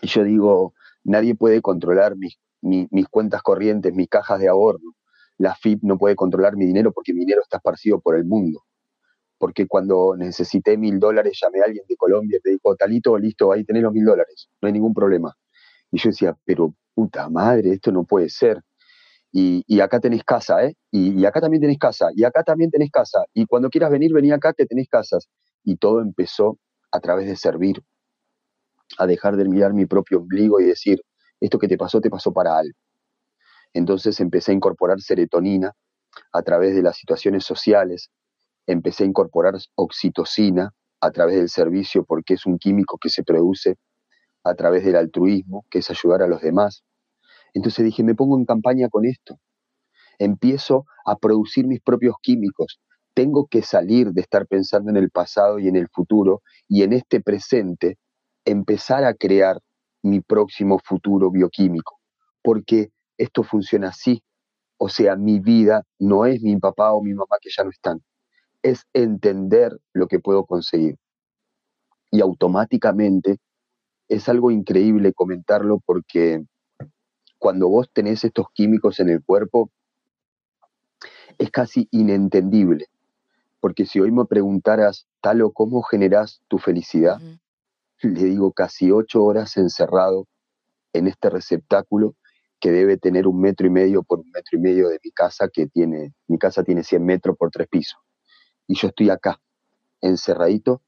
[0.00, 4.96] Y yo digo, nadie puede controlar mis, mis cuentas corrientes, mis cajas de ahorro,
[5.36, 8.62] la FIP no puede controlar mi dinero porque mi dinero está esparcido por el mundo.
[9.38, 13.52] Porque cuando necesité mil dólares, llamé a alguien de Colombia y me dijo, Talito, listo,
[13.52, 15.36] ahí tenés los mil dólares, no hay ningún problema.
[15.90, 18.62] Y yo decía, pero puta madre, esto no puede ser.
[19.34, 20.74] Y, acá tenés casa, ¿eh?
[20.90, 23.24] Y, acá también tenés casa, y acá también tenés casa.
[23.32, 25.28] Y cuando quieras venir, vení acá que tenés casas.
[25.64, 26.58] Y todo empezó
[26.90, 27.82] a través de servir,
[28.98, 31.00] a dejar de mirar mi propio ombligo y decir,
[31.40, 32.76] esto que te pasó, te pasó para algo.
[33.72, 35.72] Entonces empecé a incorporar serotonina
[36.32, 38.10] a través de las situaciones sociales,
[38.66, 43.76] empecé a incorporar oxitocina a través del servicio porque es un químico que se produce
[44.44, 46.84] a través del altruismo, que es ayudar a los demás.
[47.54, 49.38] Entonces dije, me pongo en campaña con esto.
[50.18, 52.80] Empiezo a producir mis propios químicos.
[53.14, 56.92] Tengo que salir de estar pensando en el pasado y en el futuro y en
[56.92, 57.98] este presente
[58.44, 59.58] empezar a crear
[60.02, 61.98] mi próximo futuro bioquímico.
[62.42, 64.22] Porque esto funciona así.
[64.78, 68.00] O sea, mi vida no es mi papá o mi mamá que ya no están.
[68.62, 70.96] Es entender lo que puedo conseguir.
[72.10, 73.38] Y automáticamente
[74.08, 76.42] es algo increíble comentarlo porque
[77.42, 79.72] cuando vos tenés estos químicos en el cuerpo,
[81.38, 82.86] es casi inentendible.
[83.58, 87.20] Porque si hoy me preguntaras, Talo, ¿cómo generás tu felicidad?
[88.00, 90.28] Le digo casi ocho horas encerrado
[90.92, 92.14] en este receptáculo
[92.60, 95.48] que debe tener un metro y medio por un metro y medio de mi casa,
[95.52, 97.98] que tiene, mi casa tiene 100 metros por tres pisos.
[98.68, 99.40] Y yo estoy acá,
[100.00, 100.80] encerradito,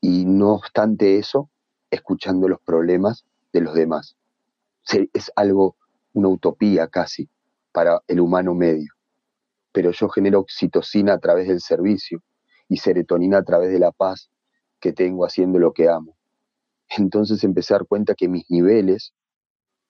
[0.00, 1.48] y no obstante eso,
[1.92, 4.16] escuchando los problemas de los demás.
[5.12, 5.76] Es algo,
[6.12, 7.28] una utopía casi
[7.72, 8.92] para el humano medio.
[9.72, 12.22] Pero yo genero oxitocina a través del servicio
[12.68, 14.30] y serotonina a través de la paz
[14.80, 16.16] que tengo haciendo lo que amo.
[16.88, 19.14] Entonces empecé a dar cuenta que mis niveles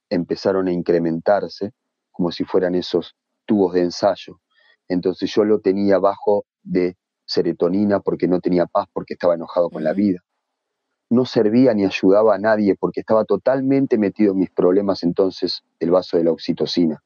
[0.08, 1.72] empezaron a incrementarse
[2.12, 4.40] como si fueran esos tubos de ensayo.
[4.88, 9.82] Entonces yo lo tenía bajo de serotonina porque no tenía paz, porque estaba enojado con
[9.82, 10.20] la vida.
[11.12, 15.90] No servía ni ayudaba a nadie porque estaba totalmente metido en mis problemas, entonces el
[15.90, 17.03] vaso de la oxitocina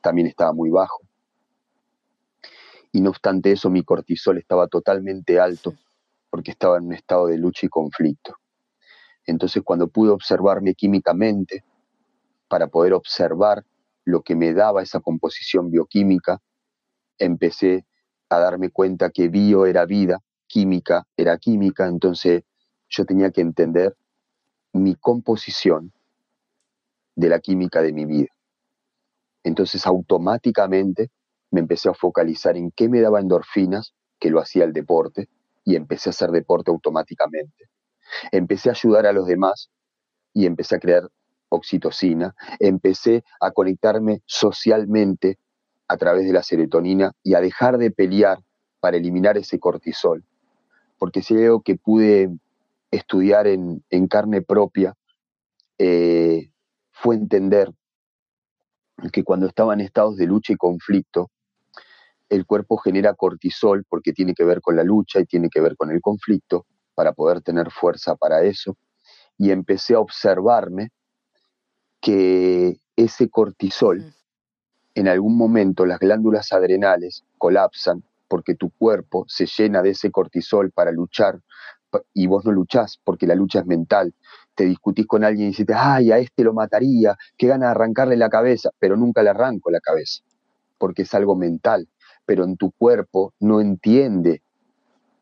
[0.00, 1.00] también estaba muy bajo.
[2.90, 5.74] Y no obstante eso, mi cortisol estaba totalmente alto
[6.30, 8.36] porque estaba en un estado de lucha y conflicto.
[9.26, 11.62] Entonces cuando pude observarme químicamente,
[12.48, 13.62] para poder observar
[14.06, 16.40] lo que me daba esa composición bioquímica,
[17.18, 17.84] empecé
[18.30, 22.42] a darme cuenta que bio era vida, química era química, entonces
[22.90, 23.96] yo tenía que entender
[24.72, 25.92] mi composición
[27.14, 28.28] de la química de mi vida.
[29.42, 31.10] Entonces automáticamente
[31.50, 35.28] me empecé a focalizar en qué me daba endorfinas, que lo hacía el deporte,
[35.64, 37.68] y empecé a hacer deporte automáticamente.
[38.32, 39.70] Empecé a ayudar a los demás
[40.32, 41.08] y empecé a crear
[41.48, 45.38] oxitocina, empecé a conectarme socialmente
[45.88, 48.38] a través de la serotonina y a dejar de pelear
[48.78, 50.24] para eliminar ese cortisol.
[50.98, 52.30] Porque si algo que pude
[52.90, 54.94] estudiar en, carne propia,
[55.78, 56.50] eh,
[56.90, 57.72] fue entender
[59.12, 61.30] que cuando estaba en estados de lucha y conflicto,
[62.28, 65.76] el cuerpo genera cortisol porque tiene que ver con la lucha y tiene que ver
[65.76, 68.76] con el conflicto, para poder tener fuerza para eso.
[69.38, 70.90] Y empecé a observarme
[72.00, 74.14] que ese cortisol
[74.94, 80.72] en algún momento las glándulas adrenales colapsan porque tu cuerpo se llena de ese cortisol
[80.72, 81.40] para luchar
[82.14, 84.14] y vos no luchás porque la lucha es mental.
[84.54, 88.16] Te discutís con alguien y dices, ay, a este lo mataría, qué gana de arrancarle
[88.16, 90.22] la cabeza, pero nunca le arranco la cabeza
[90.80, 91.88] porque es algo mental,
[92.24, 94.42] pero en tu cuerpo no entiende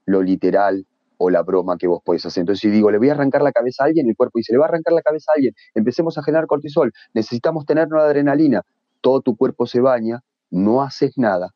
[0.06, 0.86] lo literal
[1.18, 2.42] o la broma que vos podés hacer.
[2.42, 4.58] Entonces, si digo, le voy a arrancar la cabeza a alguien, el cuerpo dice, le
[4.58, 8.62] va a arrancar la cabeza a alguien, empecemos a generar cortisol, necesitamos tener una adrenalina,
[9.00, 11.50] todo tu cuerpo se baña, no haces nada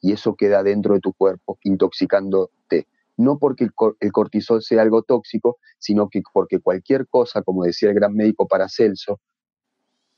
[0.00, 2.52] y eso queda dentro de tu cuerpo intoxicándote.
[3.22, 7.94] No porque el, cortisol sea algo tóxico, sino que porque cualquier cosa, como decía el
[7.94, 9.20] gran médico Paracelso,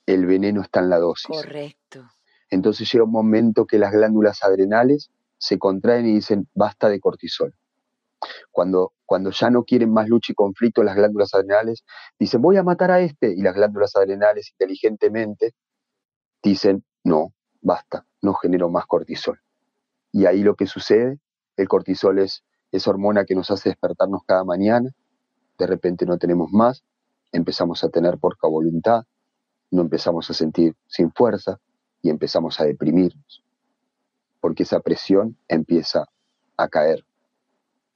[0.07, 1.37] el veneno está en la dosis.
[1.37, 2.09] Correcto.
[2.51, 7.55] Entonces llega un momento que las glándulas adrenales se contraen y dicen, basta de cortisol.
[8.51, 11.85] Cuando, cuando ya no quieren más lucha y conflicto, las glándulas adrenales
[12.19, 15.55] dicen, voy a matar a este, y las glándulas adrenales inteligentemente
[16.43, 19.41] dicen, no, basta, no genero más cortisol.
[20.13, 21.19] Y ahí lo que sucede,
[21.57, 22.45] el cortisol es
[22.77, 24.91] esa hormona que nos hace despertarnos cada mañana,
[25.59, 26.83] de repente no tenemos más,
[27.31, 29.05] empezamos a tener porca voluntad,
[29.71, 31.61] no empezamos a sentir sin fuerza
[32.03, 33.45] y empezamos a deprimirnos,
[34.41, 36.07] porque esa presión empieza
[36.57, 37.05] a caer.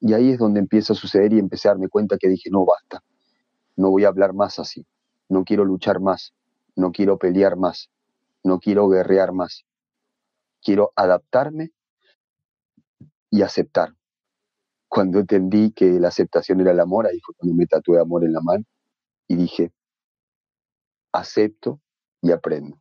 [0.01, 2.65] Y ahí es donde empieza a suceder y empecé a darme cuenta que dije, no,
[2.65, 3.03] basta,
[3.75, 4.87] no voy a hablar más así,
[5.29, 6.35] no quiero luchar más,
[6.77, 7.91] no quiero pelear más,
[8.45, 9.65] no quiero guerrear más.
[10.63, 11.73] Quiero adaptarme
[13.31, 13.98] y aceptar.
[14.89, 18.33] Cuando entendí que la aceptación era el amor, ahí fue cuando me tatué amor en
[18.33, 18.65] la mano
[19.29, 19.71] y dije,
[21.13, 21.81] acepto
[22.23, 22.81] y aprendo.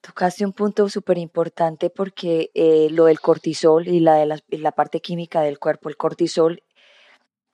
[0.00, 4.72] Tocaste un punto súper importante porque eh, lo del cortisol y la de la, la,
[4.72, 6.62] parte química del cuerpo, el cortisol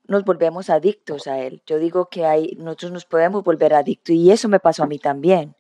[0.09, 1.63] nos volvemos adictos a él.
[1.65, 4.99] Yo digo que hay, nosotros nos podemos volver adictos y eso me pasó a mí
[4.99, 5.55] también.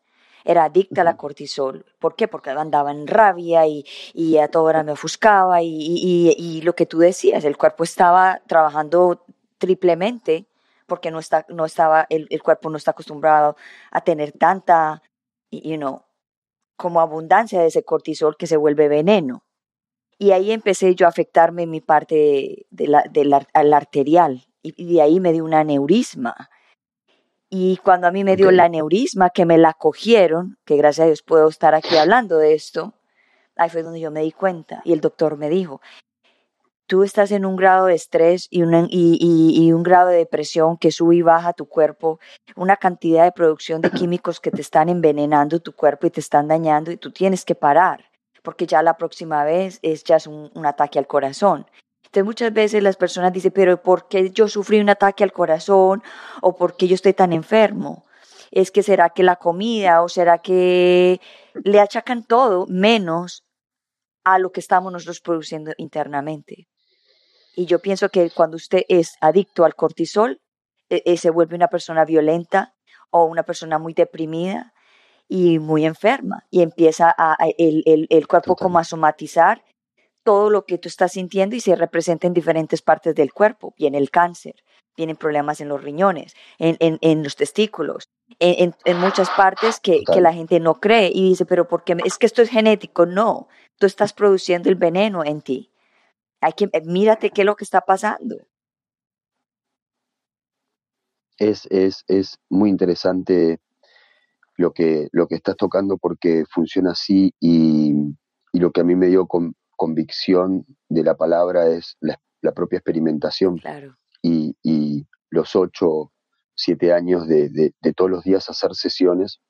[0.44, 1.84] Era adicta a la cortisol.
[1.98, 2.28] ¿Por qué?
[2.28, 6.74] Porque andaba en rabia y, y a toda hora me ofuscaba y, y, y, lo
[6.74, 9.24] que tú decías, el cuerpo estaba trabajando
[9.58, 10.46] triplemente
[10.86, 13.56] porque no, está, no estaba, el, el cuerpo no está acostumbrado
[13.92, 15.02] a tener tanta,
[15.50, 16.02] you know,
[16.76, 19.44] como abundancia de ese cortisol que se vuelve veneno.
[20.18, 25.00] Y ahí empecé yo a afectarme mi parte de la, de la, arterial y de
[25.00, 26.50] ahí me dio un aneurisma.
[27.50, 31.06] Y cuando a mí me dio el aneurisma, que me la cogieron, que gracias a
[31.08, 32.94] Dios puedo estar aquí hablando de esto,
[33.56, 34.80] ahí fue donde yo me di cuenta.
[34.84, 35.80] Y el doctor me dijo,
[36.86, 40.92] tú estás en un grado de estrés y, y, y, un grado de depresión que
[40.92, 42.20] sube y baja tu cuerpo,
[42.54, 46.46] una cantidad de producción de químicos que te están envenenando tu cuerpo y te están
[46.46, 48.10] dañando y tú tienes que parar
[48.42, 51.66] porque ya la próxima vez es ya es un, ataque al corazón.
[52.10, 56.02] Entonces muchas veces las personas dicen, pero ¿por qué yo sufrí un ataque al corazón?
[56.42, 58.04] ¿O por qué yo estoy tan enfermo?
[58.50, 61.20] Es que será que la comida o será que
[61.54, 63.44] le achacan todo menos
[64.24, 66.66] a lo que estamos nosotros produciendo internamente.
[67.54, 70.40] Y yo pienso que cuando usted es adicto al cortisol,
[70.88, 72.74] e, e, se vuelve una persona violenta
[73.10, 74.72] o una persona muy deprimida
[75.28, 79.62] y muy enferma y empieza a, el, el, el, cuerpo como a somatizar
[80.22, 83.74] todo lo que tú estás sintiendo y se representa en diferentes partes del cuerpo.
[83.78, 84.54] Viene el cáncer,
[84.96, 90.02] vienen problemas en los riñones, en, en, en los testículos, en, en, muchas partes que,
[90.04, 91.96] que, la gente no cree y dice, pero ¿por qué?
[92.04, 93.06] Es que esto es genético.
[93.06, 95.70] No, tú estás produciendo el veneno en ti.
[96.40, 98.36] Hay que, mírate qué es lo que está pasando.
[101.38, 103.58] Es, es, es muy interesante
[104.56, 107.94] lo que, lo que estás tocando porque funciona así y,
[108.52, 112.20] y lo que a mí me dio con, convicción de la palabra es la,
[112.52, 113.58] propia experimentación.
[114.20, 116.12] Y, y, los ocho,
[116.54, 119.40] siete años de, de, todos los días hacer sesiones.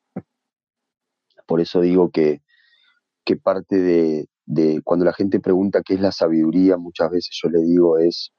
[1.49, 2.43] Por eso digo que,
[3.25, 7.49] que parte de, de, cuando la gente pregunta qué es la sabiduría, muchas veces yo
[7.49, 8.31] le digo es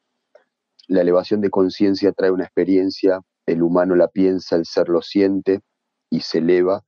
[0.87, 5.59] la elevación de conciencia trae una experiencia, el humano la piensa, el ser lo siente
[6.09, 6.85] y se eleva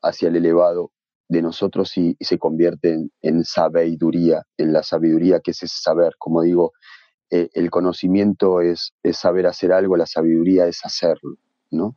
[0.00, 0.92] hacia el elevado
[1.28, 6.14] de nosotros y, se convierte en, sabiduría, en la sabiduría que es ese saber.
[6.18, 6.72] Como digo,
[7.30, 11.36] eh, el conocimiento es, es, saber hacer algo, la sabiduría es hacerlo,
[11.70, 11.96] ¿no?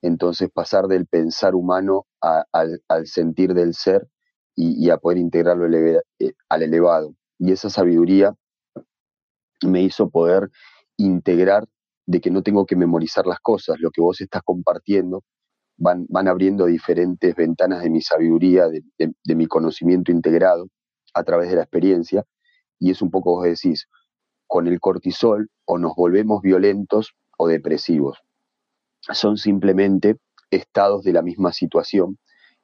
[0.00, 4.08] Entonces pasar del pensar humano al, sentir del ser
[4.56, 5.66] y, a poder integrarlo
[6.18, 7.14] eh, al elevado.
[7.38, 8.34] Y esa sabiduría
[9.64, 10.50] me hizo poder
[10.96, 11.68] integrar
[12.06, 15.22] de que no tengo que memorizar las cosas, lo que vos estás compartiendo
[15.76, 20.68] van, van abriendo diferentes ventanas de mi sabiduría, de, mi conocimiento integrado
[21.14, 22.24] a través de la experiencia.
[22.78, 23.88] Y es un poco, vos decís,
[24.46, 28.18] con el cortisol o nos volvemos violentos o depresivos.
[29.00, 30.16] Son simplemente
[30.50, 32.18] estados de la misma situación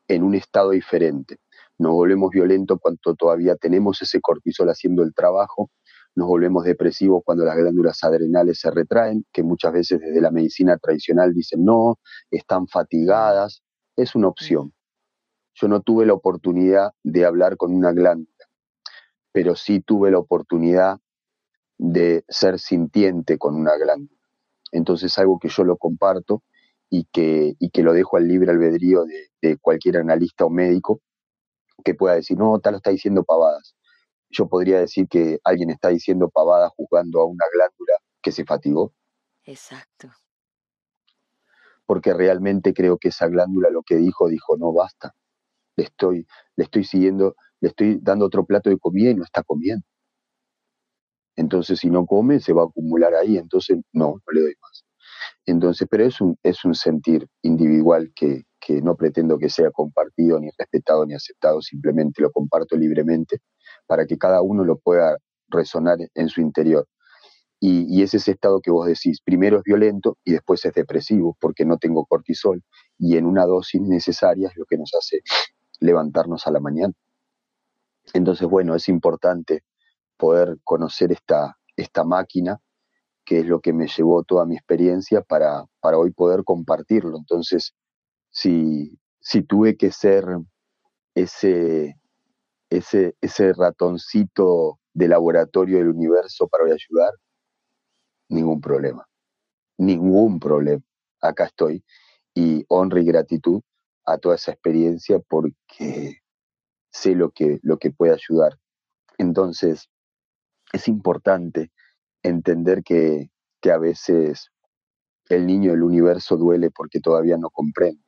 [0.07, 1.39] en un estado diferente.
[1.79, 5.71] Nos volvemos violentos cuando todavía tenemos ese cortisol haciendo el trabajo
[6.19, 10.77] nos volvemos depresivos cuando las glándulas adrenales se retraen, que muchas veces desde la medicina
[10.77, 12.01] tradicional dicen no,
[12.31, 13.63] están fatigadas,
[13.97, 14.75] es una opción.
[15.55, 18.47] Yo no tuve la oportunidad de hablar con una glándula,
[19.31, 20.99] pero sí tuve la oportunidad
[21.79, 24.21] de ser sintiente con una glándula.
[24.73, 26.43] Entonces algo que yo lo comparto
[26.91, 31.01] y que, y que lo dejo al libre albedrío de, de cualquier analista o médico
[31.85, 33.77] que pueda decir, no, tal lo está diciendo pavadas
[34.31, 38.93] yo podría decir que alguien está diciendo pavada juzgando a una glándula que se fatigó.
[39.45, 40.11] Exacto.
[41.87, 45.15] Porque realmente creo que esa glándula lo que dijo, dijo, no basta.
[45.77, 49.43] Le estoy, le estoy siguiendo, le estoy dando otro plato de comida y no está
[49.43, 49.87] comiendo.
[51.37, 54.85] Entonces, si no come, se va a acumular ahí, entonces no, no le doy más.
[55.47, 60.39] Entonces, pero es un, es un sentir individual que, que no pretendo que sea compartido,
[60.41, 63.39] ni respetado, ni aceptado, simplemente lo comparto libremente
[63.89, 66.87] para que cada uno lo pueda resonar en su interior.
[67.61, 71.65] Y, es ese estado que vos decís, primero es violento y después es depresivo porque
[71.65, 72.63] no tengo cortisol
[72.99, 75.23] y en una dosis necesaria es lo que nos hace
[75.81, 76.95] levantarnos a la mañana.
[78.15, 79.65] Entonces, bueno, es importante
[80.17, 82.61] poder conocer esta, esta máquina,
[83.25, 87.19] que es lo que me llevó toda mi experiencia para, para hoy poder compartirlo.
[87.19, 87.75] Entonces,
[88.31, 90.25] si, si tuve que ser
[91.15, 91.97] ese,
[92.71, 97.13] ese, ese ratoncito de laboratorio del universo para ayudar,
[98.29, 99.07] ningún problema.
[99.79, 100.83] Ningún problema.
[101.21, 101.85] Acá estoy.
[102.35, 103.63] Y honra y gratitud
[104.05, 106.19] a toda esa experiencia porque
[106.91, 108.59] sé lo que, lo que puede ayudar.
[109.19, 109.89] Entonces,
[110.73, 111.71] es importante
[112.23, 114.51] entender que, que a veces
[115.29, 118.03] el niño del universo duele porque todavía no comprende.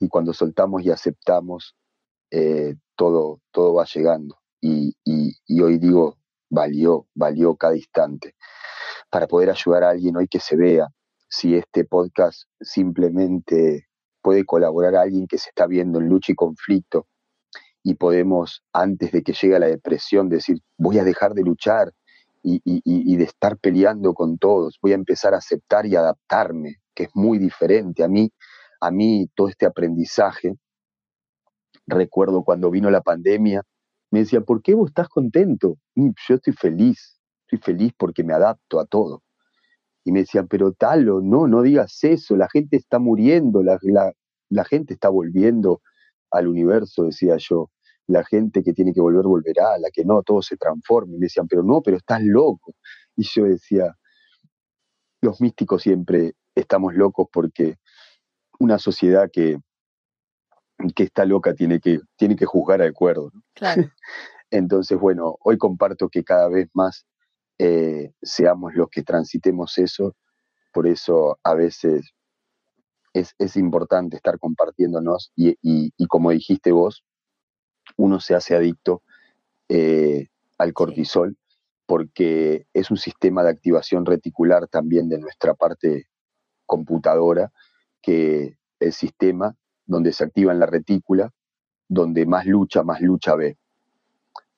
[0.00, 1.76] Y cuando soltamos y aceptamos,
[2.30, 4.38] eh, todo, todo va llegando.
[4.60, 6.16] Y, y, hoy digo,
[6.48, 8.34] valió, valió cada instante.
[9.10, 10.88] Para poder ayudar a alguien hoy que se vea,
[11.28, 13.88] si este podcast simplemente
[14.22, 17.06] puede colaborar a alguien que se está viendo en lucha y conflicto
[17.82, 21.92] y podemos, antes de que llegue la depresión, decir, voy a dejar de luchar
[22.42, 26.76] y, y, y, de estar peleando con todos, voy a empezar a aceptar y adaptarme,
[26.94, 28.02] que es muy diferente.
[28.02, 28.32] A mí,
[28.80, 30.54] a mí todo este aprendizaje
[31.86, 33.62] recuerdo cuando vino la pandemia,
[34.10, 35.76] me decían, ¿por qué vos estás contento?
[35.94, 39.22] Yo estoy feliz, estoy feliz porque me adapto a todo.
[40.04, 43.78] Y me decían, pero Talo, no, no digas eso, la gente está muriendo, la,
[44.50, 45.80] la, gente está volviendo
[46.30, 47.70] al universo, decía yo.
[48.06, 51.14] La gente que tiene que volver volverá, la que no, todo se transforma.
[51.14, 52.74] Y me decían, pero no, pero estás loco.
[53.16, 53.96] Y yo decía,
[55.22, 57.76] los místicos siempre estamos locos porque
[58.58, 59.58] una sociedad que,
[60.94, 63.30] que está loca tiene que, tiene que juzgar al cuerdo.
[64.50, 67.06] Entonces, bueno, hoy comparto que cada vez más
[67.58, 70.14] eh, seamos los que transitemos eso.
[70.72, 72.12] Por eso a veces
[73.12, 77.04] es, es importante estar compartiéndonos y, y, como dijiste vos,
[77.96, 79.02] uno se hace adicto
[79.68, 81.36] eh, al cortisol
[81.86, 86.06] porque es un sistema de activación reticular también de nuestra parte
[86.66, 87.52] computadora,
[88.00, 89.54] que el sistema
[89.86, 91.30] donde se activa en la retícula,
[91.88, 93.58] donde más lucha, más lucha ve.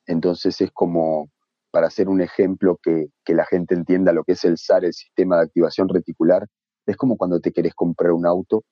[0.07, 1.31] Entonces es como,
[1.71, 4.95] para hacer un ejemplo que, que la gente entienda lo que es el SAR, el
[4.95, 6.47] sistema de activación reticular,
[6.87, 8.65] es como cuando te querés comprar un auto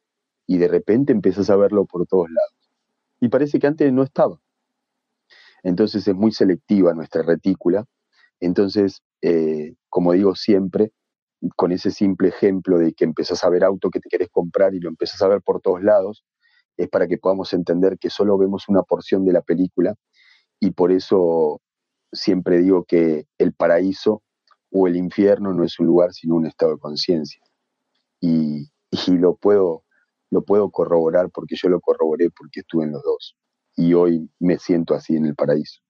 [0.47, 2.71] y de repente empiezas a verlo por todos lados.
[3.21, 4.39] Y parece que antes no estaba.
[5.63, 7.85] Entonces es muy selectiva nuestra retícula.
[8.39, 10.93] Entonces, eh, como digo siempre,
[11.57, 14.81] con ese simple ejemplo de que empezás a ver auto que te querés comprar y
[14.81, 16.25] lo empezás a ver por todos lados,
[16.77, 19.95] es para que podamos entender que solo vemos una porción de la película
[20.61, 21.61] y por eso
[22.12, 24.22] siempre digo que el paraíso
[24.70, 27.41] o el infierno no es un lugar sino un estado de conciencia.
[28.20, 28.70] Y,
[29.09, 29.85] lo, puedo,
[30.31, 33.37] lo puedo corroborar porque yo lo corroboré porque estuve en los dos.
[33.77, 35.81] Y hoy me siento así en el paraíso.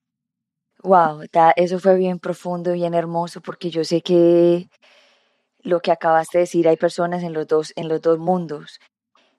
[0.83, 1.23] Wow,
[1.57, 4.69] eso fue bien profundo, bien hermoso, porque yo sé que
[5.61, 8.81] lo que acabaste de decir, hay personas en los dos, en los dos mundos.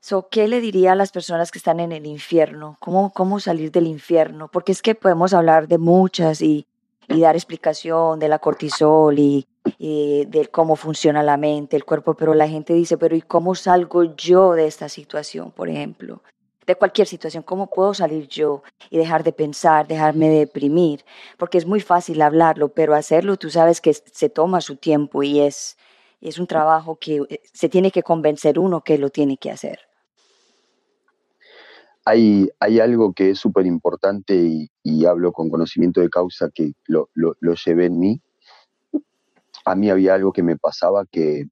[0.08, 2.78] So, ¿Qué le diría a las personas que están en el infierno?
[2.80, 4.52] ¿Cómo, ¿Cómo salir del infierno?
[4.52, 6.68] Porque es que podemos hablar de muchas y,
[7.10, 9.48] dar explicación de la cortisol y,
[9.80, 13.56] y, de cómo funciona la mente, el cuerpo, pero la gente dice, pero ¿y cómo
[13.56, 16.22] salgo yo de esta situación, por ejemplo?
[16.68, 21.04] de cualquier situación, cómo puedo salir yo y dejar de pensar, dejarme de deprimir,
[21.38, 25.42] porque es muy fácil hablarlo, pero hacerlo tú sabes que se toma su tiempo y
[25.42, 25.78] es,
[26.22, 29.80] es un trabajo que eh, se tiene que convencer uno que lo tiene que hacer.
[32.06, 34.36] Hay, algo que es súper importante
[34.84, 38.22] y, hablo con conocimiento de causa que lo, lo, lo llevé en mí.
[39.66, 41.46] A mí había algo que me pasaba que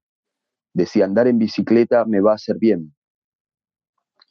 [0.72, 2.94] decía andar en bicicleta me va a hacer bien,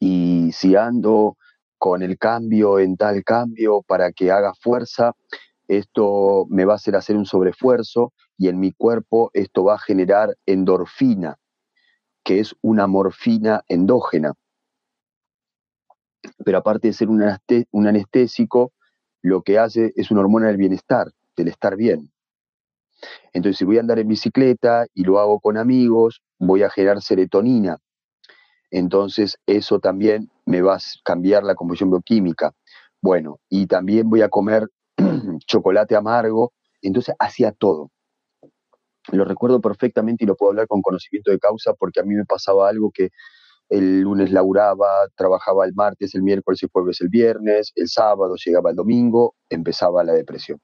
[0.05, 1.38] y si ando
[1.78, 5.13] con el cambio en tal cambio para que haga fuerza,
[5.69, 9.80] esto me va a hacer hacer un sobreesfuerzo y en mi cuerpo esto va a
[9.80, 11.38] generar endorfina,
[12.21, 14.34] que es una morfina endógena.
[16.43, 17.21] Pero aparte de ser un,
[17.88, 18.74] anestésico,
[19.21, 22.11] lo que hace es una hormona del bienestar, del estar bien.
[23.34, 27.01] Entonces, si voy a andar en bicicleta y lo hago con amigos, voy a generar
[27.01, 27.80] serotonina,
[28.74, 32.53] entonces eso también me va a cambiar la composición bioquímica.
[33.01, 34.67] Bueno, y también voy a comer
[35.45, 37.91] chocolate amargo, entonces hacía todo.
[39.11, 42.26] Lo recuerdo perfectamente y lo puedo hablar con conocimiento de causa porque a mí me
[42.26, 43.09] pasaba algo que
[43.74, 48.69] el lunes laburaba, trabajaba el martes, el miércoles, el jueves, el viernes, el sábado llegaba
[48.69, 50.59] el domingo, empezaba la depresión.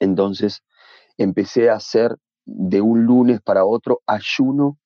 [0.00, 0.62] Entonces
[1.18, 4.78] empecé a hacer de un lunes para otro ayuno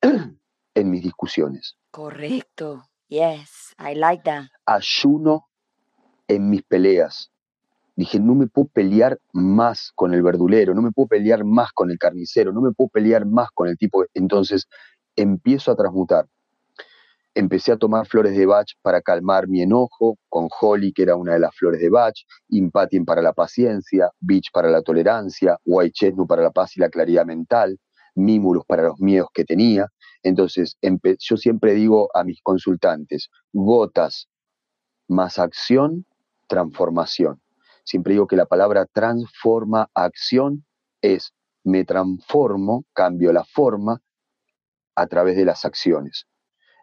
[0.74, 1.76] en mis discusiones.
[1.92, 2.82] Correcto.
[3.08, 4.46] Yes, I like that.
[4.66, 5.46] Ayuno
[6.26, 7.30] en mis peleas.
[7.94, 11.90] Dije, no me puedo pelear más con el verdulero, no me puedo pelear más con
[11.90, 14.04] el carnicero, no me puedo pelear más con el tipo.
[14.14, 14.66] Entonces
[15.16, 16.26] empiezo a transmutar.
[17.34, 21.32] Empecé a tomar flores de Bach para calmar mi enojo, con Holly, que era una
[21.32, 22.14] de las flores de Bach,
[22.48, 26.90] Impatien para la paciencia, Beach para la tolerancia, White Chestnut para la paz y la
[26.90, 27.78] claridad mental,
[28.14, 29.88] Mimulus para los miedos que tenía,
[30.22, 30.76] entonces,
[31.18, 34.28] yo siempre digo a mis consultantes, gotas
[35.08, 36.06] más acción,
[36.48, 37.40] transformación.
[37.84, 40.64] Siempre digo que la palabra transforma acción
[41.00, 41.34] es
[41.64, 44.00] me transformo, cambio la forma
[44.96, 46.26] a través de las acciones.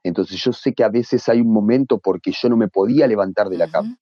[0.03, 3.49] Entonces yo sé que a veces hay un momento porque yo no me podía levantar
[3.49, 3.97] de la cama,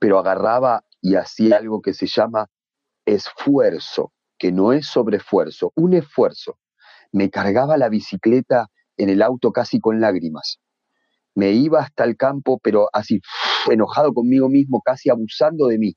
[0.00, 2.48] pero agarraba y hacía algo que se llama
[3.06, 6.58] esfuerzo, que no es sobreesfuerzo, un esfuerzo
[7.12, 10.58] me cargaba la bicicleta en el auto casi con lágrimas.
[11.34, 13.20] Me iba hasta el campo, pero así
[13.70, 15.94] enojado conmigo mismo, casi abusando de mí.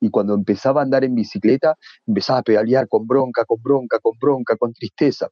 [0.00, 4.18] Y cuando empezaba a andar en bicicleta, empezaba a pedalear con bronca, con bronca, con
[4.20, 5.28] bronca, con tristeza.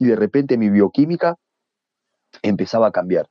[0.00, 1.36] Y de repente mi bioquímica
[2.42, 3.28] empezaba a cambiar.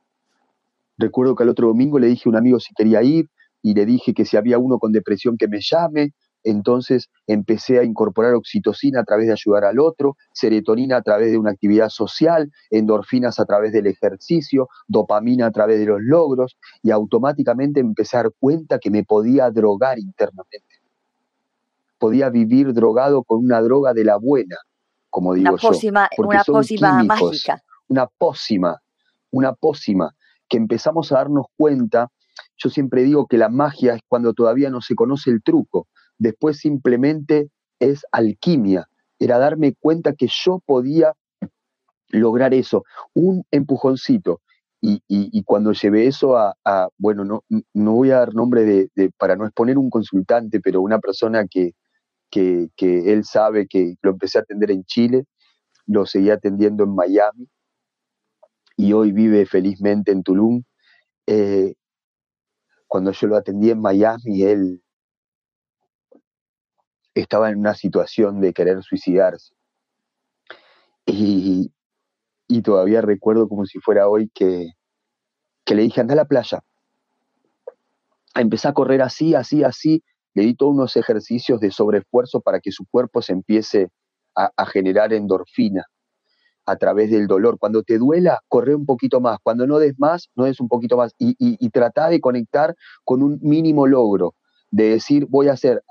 [0.96, 3.28] Recuerdo que el otro domingo le dije a un amigo si quería ir
[3.60, 7.84] y le dije que si había uno con depresión que me llame entonces empecé a
[7.84, 12.50] incorporar oxitocina a través de ayudar al otro, serotonina a través de una actividad social,
[12.70, 18.22] endorfinas a través del ejercicio, dopamina a través de los logros y automáticamente empecé a
[18.22, 20.66] dar cuenta que me podía drogar internamente.
[21.98, 24.56] Podía vivir drogado con una droga de la buena,
[25.10, 25.70] como digo yo.
[26.18, 27.62] una pócima mágica.
[27.88, 28.80] Una pócima,
[29.30, 30.14] una pócima,
[30.48, 32.08] que empezamos a darnos cuenta.
[32.56, 35.88] Yo siempre digo que la magia es cuando todavía no se conoce el truco
[36.20, 37.50] después simplemente
[37.80, 38.88] es alquimia,
[39.18, 41.14] era darme cuenta que yo podía
[42.10, 42.84] lograr eso,
[43.14, 44.40] un empujoncito.
[44.82, 46.56] Y, cuando llevé eso a,
[46.96, 47.44] bueno, no,
[47.74, 51.72] no voy a dar nombre de, para no exponer un consultante, pero una persona que,
[52.30, 55.24] que, él sabe que lo empecé a atender en Chile,
[55.86, 57.48] lo seguí atendiendo en Miami
[58.76, 60.62] y hoy vive felizmente en Tulum.
[61.26, 61.74] Eh,
[62.86, 64.82] cuando yo lo atendí en Miami, él
[67.14, 69.54] estaba en una situación de querer suicidarse.
[71.06, 71.72] Y,
[72.62, 74.72] todavía recuerdo como si fuera hoy que,
[75.64, 76.62] que le dije, anda a la playa.
[78.34, 80.02] Empecé a correr así, así, así.
[80.34, 83.88] Le di todos unos ejercicios de sobreesfuerzo para que su cuerpo se empiece
[84.34, 85.86] a, generar endorfina
[86.66, 87.58] a través del dolor.
[87.58, 89.38] Cuando te duela, corre un poquito más.
[89.42, 91.14] Cuando no des más, no des un poquito más.
[91.18, 92.74] Y, trata de conectar
[93.04, 94.34] con un mínimo logro,
[94.70, 95.82] de decir, voy a hacer,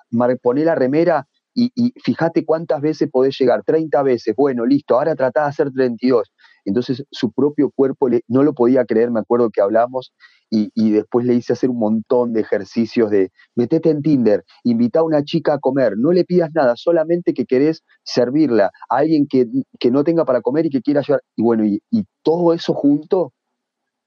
[0.41, 5.41] poner la remera y, fíjate cuántas veces podés llegar, 30 veces, bueno, listo, ahora trata
[5.41, 6.31] de hacer 32.
[6.69, 10.13] Entonces su propio cuerpo no lo podía creer, me acuerdo que hablamos
[10.51, 15.03] y, después le hice hacer un montón de ejercicios de metete en Tinder, invita a
[15.03, 19.47] una chica a comer, no le pidas nada, solamente que querés servirla a alguien que,
[19.91, 21.21] no tenga para comer y que quiera ayudar.
[21.35, 21.81] Y bueno, y,
[22.23, 23.33] todo eso junto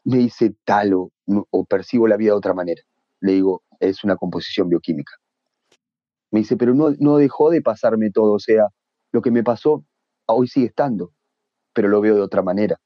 [0.05, 1.11] me dice tal o,
[1.69, 2.83] percibo la vida de otra manera.
[3.21, 5.15] Le digo, es una composición bioquímica.
[6.31, 8.69] Me dice, pero no, no dejó de pasarme todo, o sea,
[9.13, 9.85] lo que me pasó
[10.27, 11.13] hoy sigue estando,
[11.73, 12.81] pero lo veo de otra manera.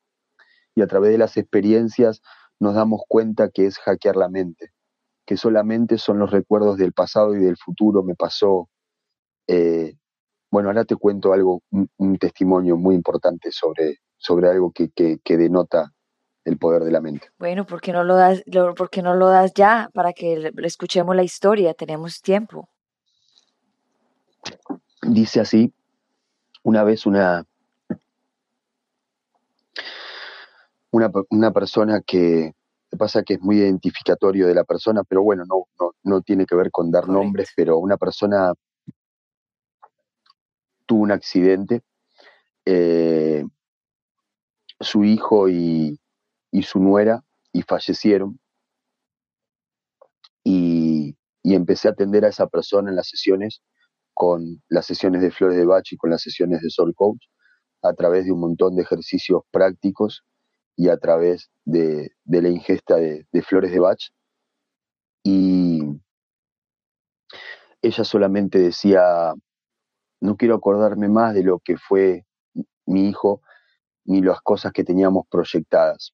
[0.74, 2.22] Y a través de las experiencias
[2.60, 4.72] nos damos cuenta que es hackear la mente,
[5.24, 8.02] que solamente son los recuerdos del pasado y del futuro.
[8.02, 8.68] Me pasó,
[9.46, 9.94] eh,
[10.50, 15.92] bueno, ahora te cuento algo, un, testimonio muy importante sobre, sobre algo que, que, denota
[16.44, 17.28] el poder de la mente.
[17.38, 18.42] Bueno, ¿por qué no lo das,
[18.76, 21.74] por qué no lo das ya para que escuchemos la historia?
[21.74, 22.68] Tenemos tiempo.
[25.02, 25.72] Dice así,
[26.62, 27.44] una vez una,
[30.96, 32.52] una, persona que
[32.98, 35.66] pasa que es muy identificatorio de la persona, pero bueno, no,
[36.02, 38.52] no, tiene que ver con dar nombres, pero una persona
[40.86, 41.82] tuvo un accidente,
[42.64, 43.44] eh,
[44.80, 45.98] su hijo y,
[46.62, 47.22] su nuera,
[47.52, 48.38] y fallecieron.
[50.44, 53.62] Y, y, empecé a atender a esa persona en las sesiones,
[54.14, 57.22] con las sesiones de Flores de Bach y con las sesiones de Soul Coach,
[57.82, 60.24] a través de un montón de ejercicios prácticos
[60.76, 63.98] y a través de, la ingesta de, flores de Bach.
[65.24, 65.80] Y
[67.82, 69.32] ella solamente decía,
[70.20, 72.26] no quiero acordarme más de lo que fue
[72.84, 73.40] mi hijo
[74.04, 76.12] ni las cosas que teníamos proyectadas.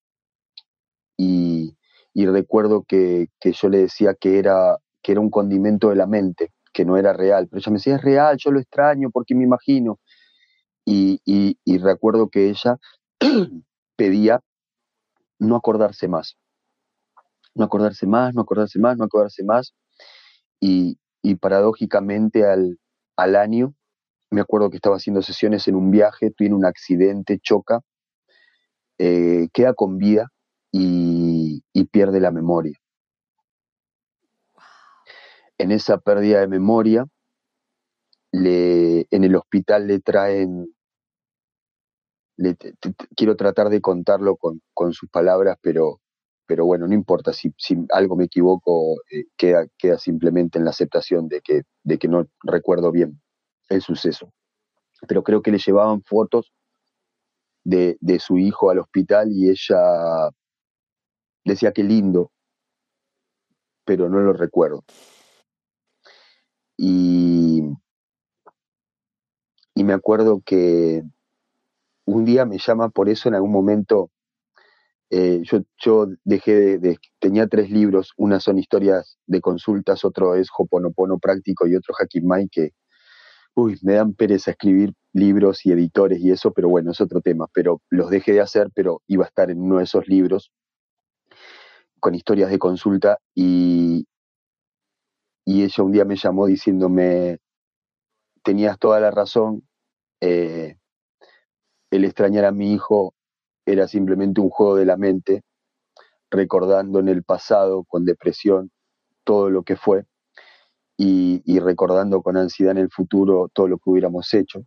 [1.18, 1.76] Y,
[2.14, 6.84] recuerdo que, yo le decía que era, que era un condimento de la mente, que
[6.84, 7.48] no era real.
[7.48, 9.98] Pero ella me decía, es real, yo lo extraño porque me imagino.
[10.84, 12.78] Y, y recuerdo que ella
[13.96, 14.40] pedía
[15.42, 16.36] no acordarse más.
[17.54, 19.74] No acordarse más, no acordarse más, no acordarse más.
[20.60, 20.98] Y,
[21.40, 22.78] paradójicamente al,
[23.36, 23.74] año,
[24.30, 27.80] me acuerdo que estaba haciendo sesiones en un viaje, tiene un accidente, choca,
[28.98, 30.30] eh, queda con vida
[30.70, 32.78] y, pierde la memoria.
[35.58, 37.06] En esa pérdida de memoria,
[38.32, 40.74] en el hospital le traen
[43.16, 46.00] quiero tratar de contarlo con, sus palabras, pero,
[46.46, 47.52] pero bueno, no importa, si,
[47.90, 52.26] algo me equivoco, eh, queda, queda simplemente en la aceptación de que, de que no
[52.42, 53.20] recuerdo bien
[53.68, 54.32] el suceso.
[55.08, 56.52] Pero creo que le llevaban fotos
[57.64, 60.30] de, de su hijo al hospital y ella
[61.44, 62.30] decía que lindo,
[63.84, 64.84] pero no lo recuerdo.
[66.76, 67.62] Y,
[69.74, 71.02] y me acuerdo que,
[72.06, 74.10] un día me llama por eso en algún momento.
[75.10, 80.48] Eh, yo, yo dejé de, tenía tres libros, una son historias de consultas, otro es
[80.56, 82.70] Hoponopono práctico y otro Hacking que,
[83.54, 87.46] uy, me dan pereza escribir libros y editores y eso, pero bueno, es otro tema,
[87.52, 90.50] pero los dejé de hacer, pero iba a estar en uno de esos libros
[92.00, 94.06] con historias de consulta y,
[95.44, 97.38] y ella un día me llamó diciéndome,
[98.42, 99.62] tenías toda la razón,
[100.20, 100.76] eh,
[101.92, 103.14] el extrañar a mi hijo
[103.66, 105.42] era simplemente un juego de la mente,
[106.30, 108.70] recordando en el pasado con depresión
[109.24, 110.06] todo lo que fue
[110.96, 114.64] y, recordando con ansiedad en el futuro todo lo que hubiéramos hecho.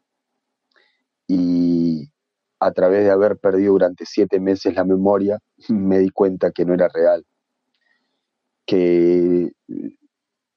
[1.28, 2.11] Y
[2.59, 6.76] a través de haber perdido durante siete meses la memoria, me di cuenta que no
[6.76, 7.26] era real,
[8.67, 9.51] que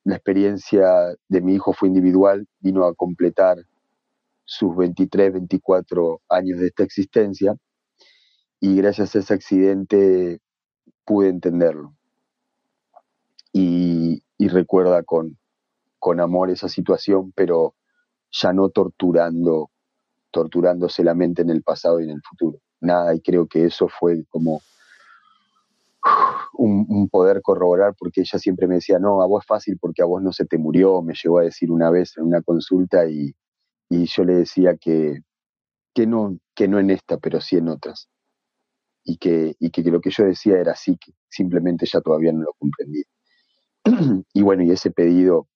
[0.04, 3.56] la experiencia de mi hijo fue individual, vino a completar
[4.48, 7.54] sus 23, 24 años de esta existencia
[8.60, 10.40] y gracias a ese accidente
[11.04, 11.94] pude entenderlo.
[13.52, 15.36] Y, recuerda con,
[15.98, 17.74] con amor esa situación, pero
[18.30, 19.70] ya no torturando,
[20.30, 22.58] torturándose la mente en el pasado y en el futuro.
[22.80, 24.62] Nada, y creo que eso fue como
[26.54, 30.06] un, poder corroborar, porque ella siempre me decía, no, a vos es fácil porque a
[30.06, 33.34] vos no se te murió, me llegó a decir una vez en una consulta y,
[33.90, 35.20] yo le decía que,
[35.94, 38.08] que, no, que no en esta, pero sí en otras.
[39.04, 42.42] Y que, y que, lo que yo decía era así, que simplemente ella todavía no
[42.42, 43.04] lo comprendía.
[44.34, 45.48] y bueno, y ese pedido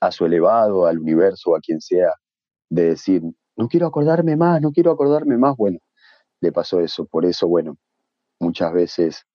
[0.00, 2.12] a su elevado, al universo, a quien sea,
[2.68, 3.22] de decir,
[3.56, 5.78] no quiero acordarme más, no quiero acordarme más, bueno,
[6.40, 7.06] le pasó eso.
[7.06, 7.78] Por eso, bueno,
[8.38, 9.26] muchas veces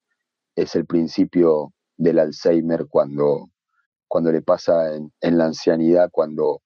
[0.56, 3.50] es el principio del Alzheimer cuando,
[4.08, 6.61] cuando le pasa en, la ancianidad, cuando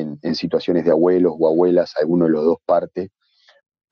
[0.00, 3.10] en, situaciones de abuelos o abuelas, alguno de los dos parte,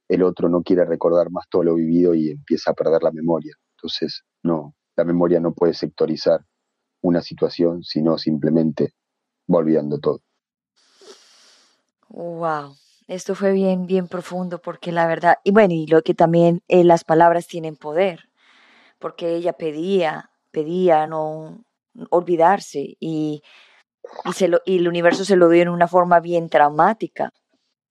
[0.09, 3.55] el otro no quiere recordar más todo lo vivido y empieza a perder la memoria.
[3.77, 6.45] Entonces, no, la memoria no puede sectorizar
[7.01, 8.95] una situación, sino simplemente
[9.47, 10.21] volviendo todo.
[12.09, 12.77] Wow,
[13.09, 16.85] esto fue bien, bien profundo porque la verdad, y bueno, y lo que también eh,
[16.85, 18.29] las palabras tienen poder
[19.03, 21.65] porque ella pedía, pedía no
[22.09, 23.43] olvidarse y,
[24.25, 27.33] y, se lo, y el universo se lo dio en una forma bien traumática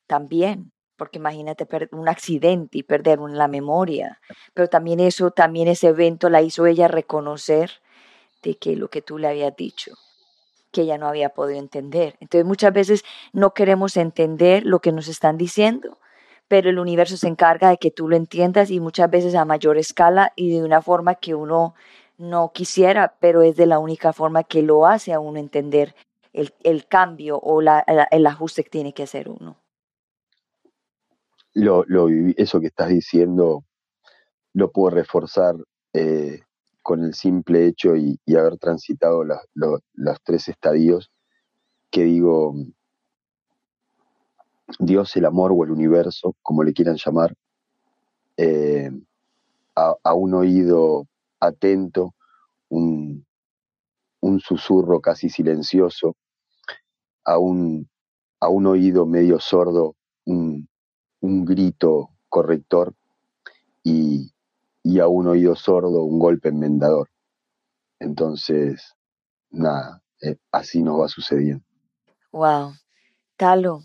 [0.07, 4.19] también, porque imagínate un accidente y perder la memoria,
[4.53, 7.71] pero también eso, también ese evento la hizo ella reconocer
[8.43, 9.93] de que lo que tú le habías dicho,
[10.71, 12.17] que ella no había podido entender.
[12.19, 13.03] Entonces muchas veces
[13.33, 15.97] no queremos entender lo que nos están diciendo
[16.51, 19.77] pero el universo se encarga de que tú lo entiendas y muchas veces a mayor
[19.77, 21.75] escala y de una forma que uno
[22.21, 25.95] no quisiera, pero es de la única forma que lo hace a uno entender
[26.33, 29.57] el, cambio o el ajuste que tiene que hacer uno.
[31.53, 32.07] Lo, lo
[32.37, 33.65] eso que estás diciendo
[34.53, 35.55] lo puedo reforzar
[35.93, 36.41] eh,
[36.81, 41.11] con el simple hecho y, haber transitado los tres estadios
[41.89, 42.55] que digo,
[44.79, 47.35] Dios, el amor o el universo, como le quieran llamar,
[48.37, 48.89] eh,
[49.75, 51.07] a, un oído
[51.41, 52.15] atento,
[52.69, 53.25] un,
[54.39, 56.15] susurro casi silencioso,
[57.25, 57.89] a un,
[58.39, 60.67] a un oído medio sordo, un,
[61.21, 62.95] grito corrector
[63.83, 64.31] y,
[64.99, 67.09] a un oído sordo un golpe enmendador.
[67.99, 68.95] Entonces,
[69.49, 71.63] nada, eh, así nos va sucediendo.
[72.31, 72.73] Wow.
[73.35, 73.81] Talo,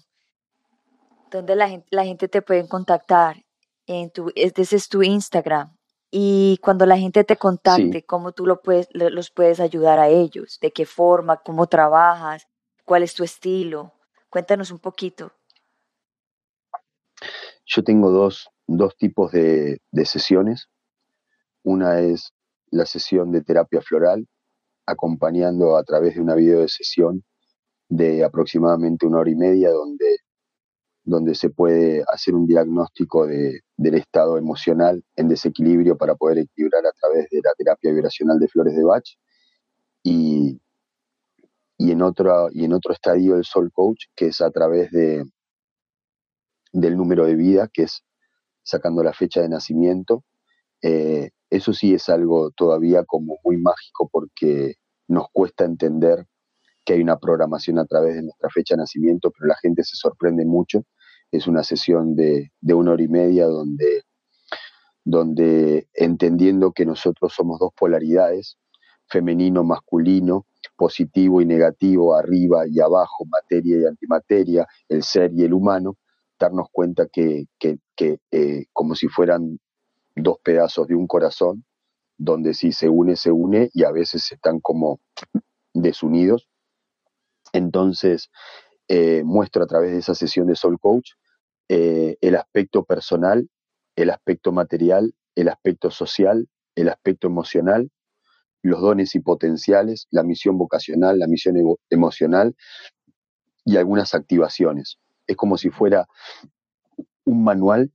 [1.30, 3.42] donde la gente, la gente te puede contactar.
[3.86, 5.75] En tu, ese es tu Instagram.
[6.18, 10.58] Y cuando la gente te contacte, ¿cómo tú lo puedes, los puedes ayudar a ellos?
[10.62, 11.42] ¿De qué forma?
[11.42, 12.48] ¿Cómo trabajas?
[12.86, 13.92] ¿Cuál es tu estilo?
[14.30, 15.30] Cuéntanos un poquito.
[17.66, 20.70] Yo tengo dos, dos tipos de, de sesiones.
[21.62, 22.32] Una es
[22.70, 24.26] la sesión de terapia floral,
[24.86, 27.24] acompañando a través de una video de sesión
[27.90, 30.16] de aproximadamente una hora y media, donde
[31.06, 36.84] donde se puede hacer un diagnóstico de, del estado emocional en desequilibrio para poder equilibrar
[36.84, 39.04] a través de la terapia vibracional de flores de Bach.
[40.02, 40.60] Y,
[41.78, 45.24] y, en, otro, y en otro estadio el Soul Coach, que es a través de,
[46.72, 48.02] del número de vida, que es
[48.64, 50.24] sacando la fecha de nacimiento.
[50.82, 54.74] Eh, eso sí es algo todavía como muy mágico porque
[55.06, 56.26] nos cuesta entender
[56.84, 59.94] que hay una programación a través de nuestra fecha de nacimiento, pero la gente se
[59.94, 60.84] sorprende mucho
[61.30, 64.02] es una sesión de, una hora y media donde,
[65.04, 68.58] donde entendiendo que nosotros somos dos polaridades,
[69.08, 70.46] femenino, masculino,
[70.76, 75.96] positivo y negativo, arriba y abajo, materia y antimateria, el ser y el humano,
[76.38, 79.58] darnos cuenta que, eh, como si fueran
[80.14, 81.64] dos pedazos de un corazón,
[82.18, 85.00] donde si se une, se une y a veces están como
[85.74, 86.48] desunidos.
[87.52, 88.30] Entonces,
[88.88, 91.12] eh, muestro a través de esa sesión de Soul Coach
[91.68, 93.48] eh, el aspecto personal,
[93.96, 97.90] el aspecto material, el aspecto social, el aspecto emocional,
[98.62, 101.56] los dones y potenciales, la misión vocacional, la misión
[101.90, 102.54] emocional
[103.64, 104.98] y algunas activaciones.
[105.26, 106.06] Es como si fuera
[107.24, 107.90] un manual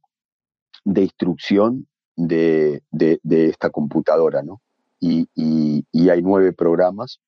[0.84, 2.84] de instrucción de,
[3.30, 4.62] esta computadora, ¿no?
[5.00, 5.30] Y,
[6.10, 7.22] hay nueve programas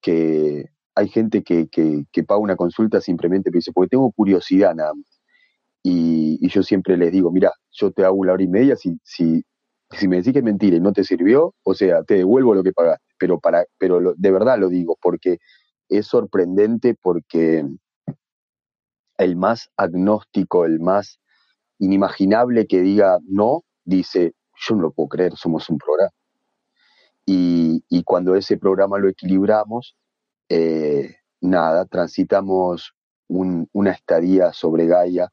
[0.00, 5.20] que hay gente que, que, paga una consulta simplemente porque tengo curiosidad nada más.
[5.82, 9.44] Y, yo siempre les digo, mira, yo te hago una hora y media, si, si,
[9.90, 12.62] si me decís que es mentira y no te sirvió, o sea, te devuelvo lo
[12.62, 13.04] que pagaste.
[13.18, 15.38] Pero, para, pero de verdad lo digo, porque
[15.88, 17.64] es sorprendente porque
[19.18, 21.20] el más agnóstico, el más
[21.78, 24.34] inimaginable que diga no, dice,
[24.66, 26.12] yo no lo puedo creer, somos un programa.
[27.24, 29.96] Y, cuando ese programa lo equilibramos,
[30.54, 32.94] eh, nada, transitamos
[33.26, 35.32] una estadía sobre Gaia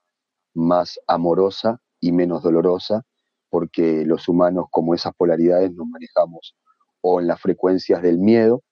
[0.54, 3.04] más amorosa y menos dolorosa,
[3.50, 6.56] porque los humanos como esas polaridades nos manejamos
[7.02, 8.64] o en las frecuencias del miedo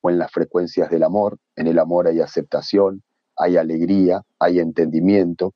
[0.00, 1.38] o en las frecuencias del amor.
[1.54, 3.04] En el amor hay aceptación,
[3.36, 5.54] hay alegría, hay entendimiento,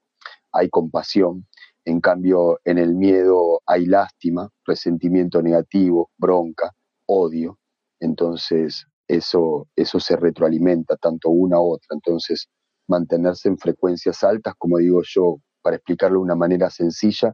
[0.53, 1.49] hay compasión.
[1.85, 6.73] En cambio, en el miedo hay lástima, resentimiento negativo, bronca,
[7.07, 7.59] odio.
[7.99, 11.89] Entonces, eso, eso se retroalimenta tanto una u otra.
[11.93, 12.49] Entonces,
[12.89, 17.33] mantenerse en frecuencias altas, como digo yo, para explicarlo de una manera sencilla,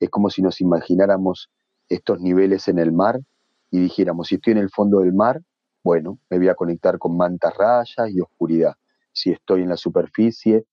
[0.00, 1.50] es como si nos imagináramos
[1.88, 3.20] estos niveles en el mar
[3.70, 5.40] y dijéramos, si estoy en el fondo del mar,
[5.84, 8.74] bueno, me voy a conectar con mantas rayas y oscuridad.
[9.12, 10.66] Si estoy en la superficie,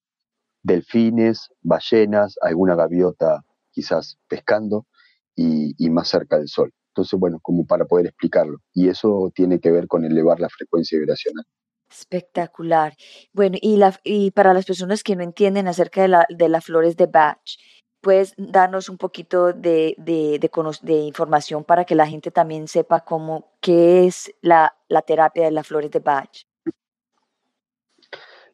[0.64, 4.88] delfines, ballenas, alguna gaviota quizás pescando
[5.36, 6.74] y, y más cerca del sol.
[6.94, 8.60] Entonces, bueno, como para poder explicarlo.
[8.72, 11.44] Y eso tiene que ver con elevar la frecuencia vibracional.
[11.90, 12.96] Espectacular.
[13.34, 16.66] Bueno, y, la, y para las personas que no entienden acerca de, la, de las
[16.66, 17.58] flores de Bach,
[18.00, 23.54] ¿puedes darnos un poquito de, de, de, información para que la gente también sepa cómo,
[23.60, 26.30] qué es la, la terapia de las flores de Bach?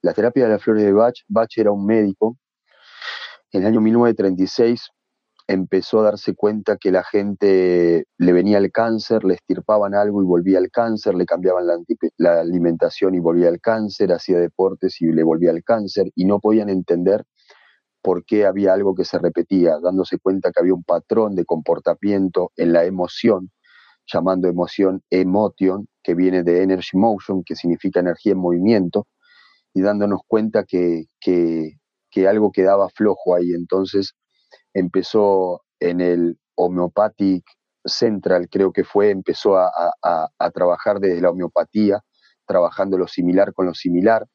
[0.01, 2.37] La terapia de las flores de Bach, Bach era un médico.
[3.51, 4.91] En el año 1936
[5.50, 10.26] empezó a darse cuenta que la gente le venía el cáncer, le estirpaban algo y
[10.26, 11.66] volvía al cáncer, le cambiaban
[12.18, 16.39] la, alimentación y volvía al cáncer, hacía deportes y le volvía al cáncer, y no
[16.39, 17.26] podían entender
[18.04, 22.52] por qué había algo que se repetía, dándose cuenta que había un patrón de comportamiento
[22.56, 23.50] en la emoción,
[24.06, 29.08] llamando emoción emotion, que viene de energy motion, que significa energía en movimiento,
[29.74, 31.72] y dándonos cuenta que, que,
[32.12, 33.52] que algo quedaba flojo ahí.
[33.56, 34.14] Entonces,
[34.74, 37.43] empezó en el Homeopathic
[37.86, 39.72] Central, creo que fue, empezó a,
[40.53, 42.01] trabajar desde la homeopatía,
[42.45, 44.26] trabajando lo similar con lo similar,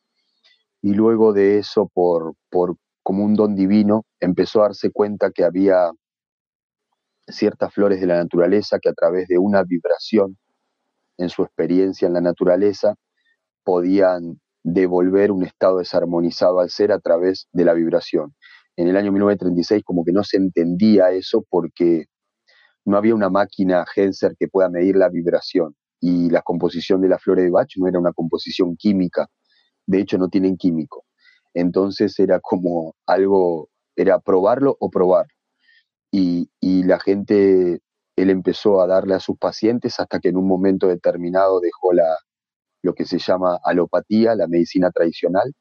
[0.80, 5.44] y luego de eso, por, por como un don divino, empezó a darse cuenta que
[5.44, 5.90] había
[7.28, 10.36] ciertas flores de la naturaleza que a través de una vibración
[11.18, 12.94] en su experiencia en la naturaleza
[13.62, 18.34] podían devolver un estado desarmonizado al ser a través de la vibración
[18.76, 22.06] en el año 1936 como que no se entendía eso porque
[22.84, 27.22] no había una máquina Henser que pueda medir la vibración y la composición de las
[27.22, 29.28] flores de Bach no era una composición química,
[29.86, 31.04] de hecho no tienen químico.
[31.54, 35.26] Entonces era como algo, era probarlo o probar.
[36.10, 37.80] Y, la gente,
[38.16, 42.18] él empezó a darle a sus pacientes hasta que en un momento determinado dejó la,
[42.82, 45.54] lo que se llama alopatía, la medicina tradicional,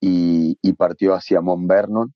[0.00, 2.14] y, partió hacia Mont Vernon,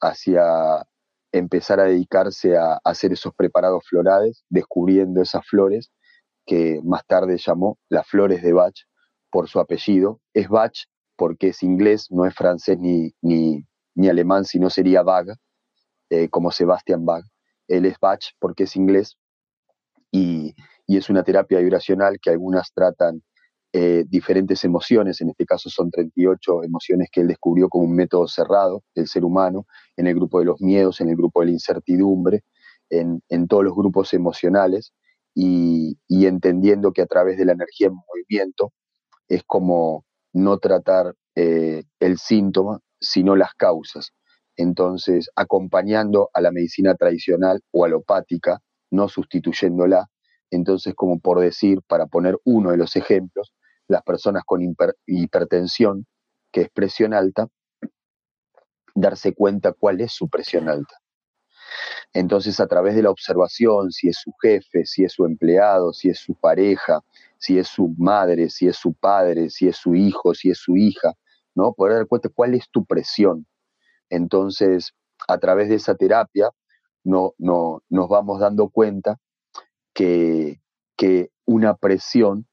[0.00, 0.86] hacia
[1.32, 5.90] empezar a dedicarse a, hacer esos preparados florales, descubriendo esas flores
[6.46, 8.74] que más tarde llamó las flores de Bach
[9.30, 10.20] por su apellido.
[10.32, 10.74] Es Bach
[11.16, 13.64] porque es inglés, no es francés ni, ni,
[13.94, 15.26] ni alemán, sino sería Bach,
[16.10, 17.24] eh, como Sebastian Bach.
[17.68, 19.18] Él es Bach porque es inglés
[20.10, 20.54] y,
[20.86, 23.22] y es una terapia vibracional que algunas tratan
[23.78, 28.26] eh, diferentes emociones, en este caso son 38 emociones que él descubrió como un método
[28.26, 29.66] cerrado del ser humano,
[29.98, 32.42] en el grupo de los miedos, en el grupo de la incertidumbre,
[32.88, 34.94] en, todos los grupos emocionales,
[35.34, 38.72] y, entendiendo que a través de la energía en movimiento
[39.28, 44.12] es como no tratar eh, el síntoma, sino las causas.
[44.56, 48.58] Entonces, acompañando a la medicina tradicional o alopática,
[48.90, 50.08] no sustituyéndola,
[50.50, 53.52] entonces, como por decir, para poner uno de los ejemplos,
[53.88, 54.62] las personas con
[55.06, 56.06] hipertensión,
[56.52, 57.48] que es presión alta,
[58.94, 60.96] darse cuenta cuál es su presión alta.
[62.12, 66.08] Entonces, a través de la observación, si es su jefe, si es su empleado, si
[66.08, 67.00] es su pareja,
[67.38, 70.76] si es su madre, si es su padre, si es su hijo, si es su
[70.76, 71.12] hija,
[71.54, 71.74] ¿no?
[71.74, 73.46] Poder dar cuenta cuál es tu presión.
[74.08, 74.94] Entonces,
[75.28, 76.50] a través de esa terapia,
[77.04, 79.18] no, no, nos vamos dando cuenta
[79.92, 80.60] que,
[80.96, 82.46] que una presión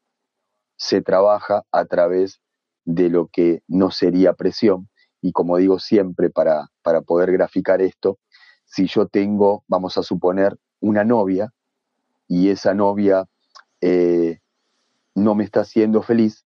[0.84, 2.42] se trabaja a través
[2.84, 4.90] de lo que no sería presión.
[5.22, 8.18] Y como digo siempre para, para poder graficar esto,
[8.66, 11.50] si yo tengo, vamos a suponer, una novia
[12.28, 13.24] y esa novia
[13.80, 14.40] eh,
[15.14, 16.44] no me está haciendo feliz,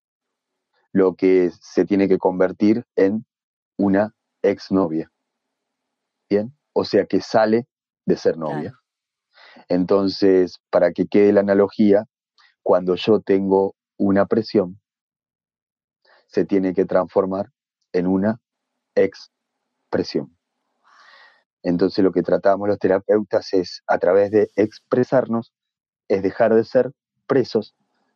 [0.93, 3.27] lo que se tiene que convertir en
[3.77, 5.11] una exnovia.
[6.31, 6.57] ¿Bien?
[6.73, 7.67] O sea que sale
[8.07, 8.79] de ser novia.
[9.69, 12.05] Entonces, para que quede la analogía,
[12.63, 14.81] cuando yo tengo una presión
[16.27, 17.51] se tiene que transformar
[17.93, 18.41] en una
[18.95, 20.37] expresión.
[21.63, 25.53] Entonces lo que tratamos los terapeutas es, a través de expresarnos,
[26.09, 26.93] es dejar de ser
[27.27, 27.75] presos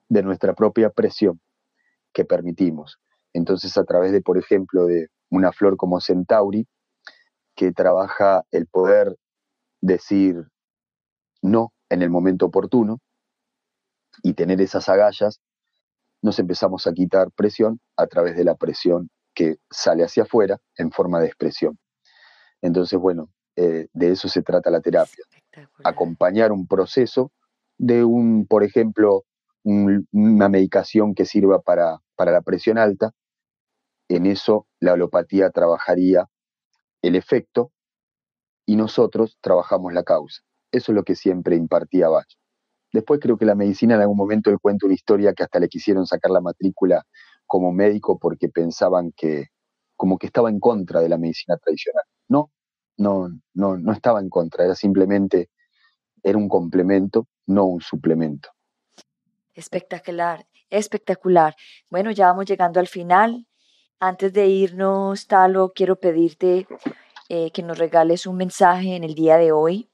[0.09, 1.41] de nuestra propia presión
[2.13, 2.99] que permitimos.
[3.33, 6.67] Entonces a través de, por ejemplo, de una flor como Centauri,
[7.55, 9.17] que trabaja el poder
[9.81, 10.49] decir
[11.43, 13.01] no en el momento oportuno
[14.23, 15.41] y tener esas agallas,
[16.23, 20.91] nos empezamos a quitar presión a través de la presión que sale hacia afuera en
[20.93, 21.79] forma de expresión.
[22.61, 25.25] Entonces, bueno, eh, de eso se trata la terapia.
[25.85, 27.33] Acompañar un proceso
[27.77, 29.25] de un, por ejemplo,
[29.65, 33.13] una medicación que sirva para, para la presión alta.
[34.09, 36.29] En eso la alopatía trabajaría
[37.03, 37.73] el efecto
[38.67, 40.43] y nosotros trabajamos la causa.
[40.71, 42.29] Eso es lo que siempre impartía Bach.
[42.93, 45.69] Después creo que la medicina en algún momento él cuenta una historia que hasta le
[45.69, 47.05] quisieron sacar la matrícula
[47.47, 49.47] como médico porque pensaban que
[49.97, 52.05] como que estaba en contra de la medicina tradicional.
[52.29, 52.51] No,
[52.99, 55.49] no, no, no estaba en contra, era simplemente,
[56.23, 58.51] era un complemento, no un suplemento.
[59.55, 61.57] Espectacular, espectacular.
[61.91, 63.47] Bueno, ya vamos llegando al final.
[64.01, 66.67] Antes de irnos, Talo, quiero pedirte
[67.29, 69.92] eh, que nos regales un mensaje en el día de hoy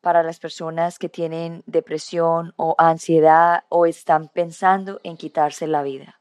[0.00, 6.20] para las personas que tienen depresión o ansiedad o están pensando en quitarse la vida.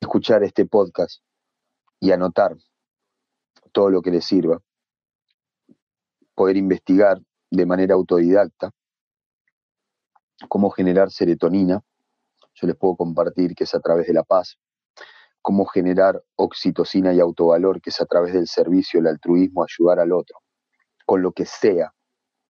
[0.00, 1.22] Escuchar este podcast
[2.00, 2.56] y anotar
[3.72, 4.60] todo lo que les sirva.
[6.34, 7.20] Poder investigar
[7.50, 8.72] de manera autodidacta
[10.48, 11.82] cómo generar serotonina.
[12.54, 14.58] Yo les puedo compartir que es a través de la paz,
[15.42, 20.12] cómo generar oxitocina y autovalor, que es a través del servicio, el altruismo, ayudar al
[20.12, 20.38] otro.
[21.06, 21.92] Con lo que sea,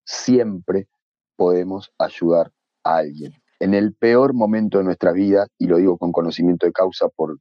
[0.06, 0.88] siempre
[1.36, 2.52] podemos ayudar
[2.84, 3.34] a alguien.
[3.60, 7.38] En el peor momento de nuestra vida, y lo digo con conocimiento de causa por,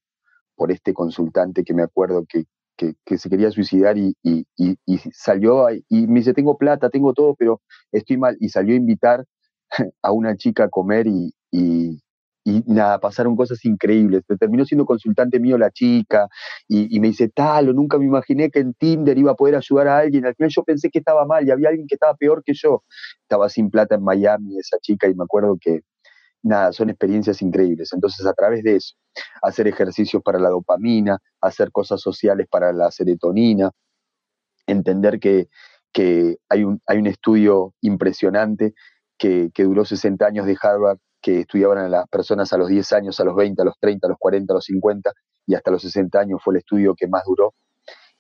[0.55, 2.45] por este consultante que me acuerdo que,
[3.17, 4.15] se quería suicidar y,
[5.13, 8.37] salió y me dice, tengo plata, tengo todo, pero estoy mal.
[8.39, 9.25] Y salió a invitar
[10.03, 12.01] a una chica a comer y, y
[12.67, 14.25] nada, pasaron cosas increíbles.
[14.39, 16.29] Terminó siendo consultante mío la chica
[16.69, 19.89] y, me dice, tal, o nunca me imaginé que en Tinder iba a poder ayudar
[19.89, 20.27] a alguien.
[20.27, 22.85] Al final yo pensé que estaba mal y había alguien que estaba peor que yo.
[23.23, 25.81] Estaba sin plata en Miami esa chica y me acuerdo que,
[26.43, 27.93] nada, son experiencias increíbles.
[27.93, 28.95] Entonces, a través de eso,
[29.43, 33.71] hacer ejercicios para la dopamina, hacer cosas sociales para la serotonina,
[34.67, 35.49] entender que,
[36.49, 38.75] hay, un, hay un estudio impresionante
[39.19, 42.93] que, que duró 60 años de Harvard que estudiaban a las personas a los 10
[42.93, 45.12] años, a los 20, a los 30, a los 40, a los 50
[45.47, 47.55] y hasta los 60 años fue el estudio que más duró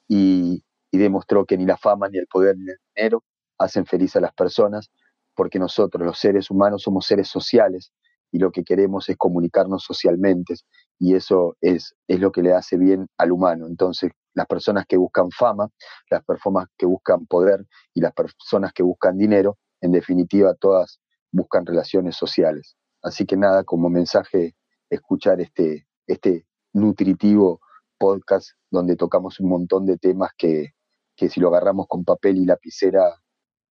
[0.08, 3.22] y, demostró que ni la fama, ni el poder, ni el dinero
[3.58, 4.90] hacen feliz a las personas,
[5.34, 7.92] porque nosotros, los seres humanos, somos seres sociales
[8.32, 10.54] y lo que queremos es comunicarnos socialmente
[10.98, 13.66] y eso es, es lo que le hace bien al humano.
[13.66, 15.68] Entonces, las personas que buscan fama,
[16.10, 21.66] las personas que buscan poder y las personas que buscan dinero, en definitiva, todas buscan
[21.66, 22.77] relaciones sociales.
[23.02, 24.56] Así que nada, como mensaje,
[24.90, 27.60] escuchar este, este nutritivo
[27.98, 30.74] podcast donde tocamos un montón de temas que,
[31.16, 33.02] si lo agarramos con papel y lapicera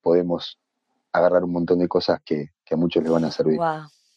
[0.01, 0.59] podemos
[1.13, 3.59] agarrar un montón de cosas que, a muchos les van a servir.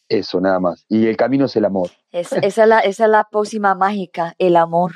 [0.09, 0.85] Eso, nada más.
[0.89, 1.89] Y el camino es el amor.
[2.11, 4.91] esa, es la, esa es la pócima mágica, el amor.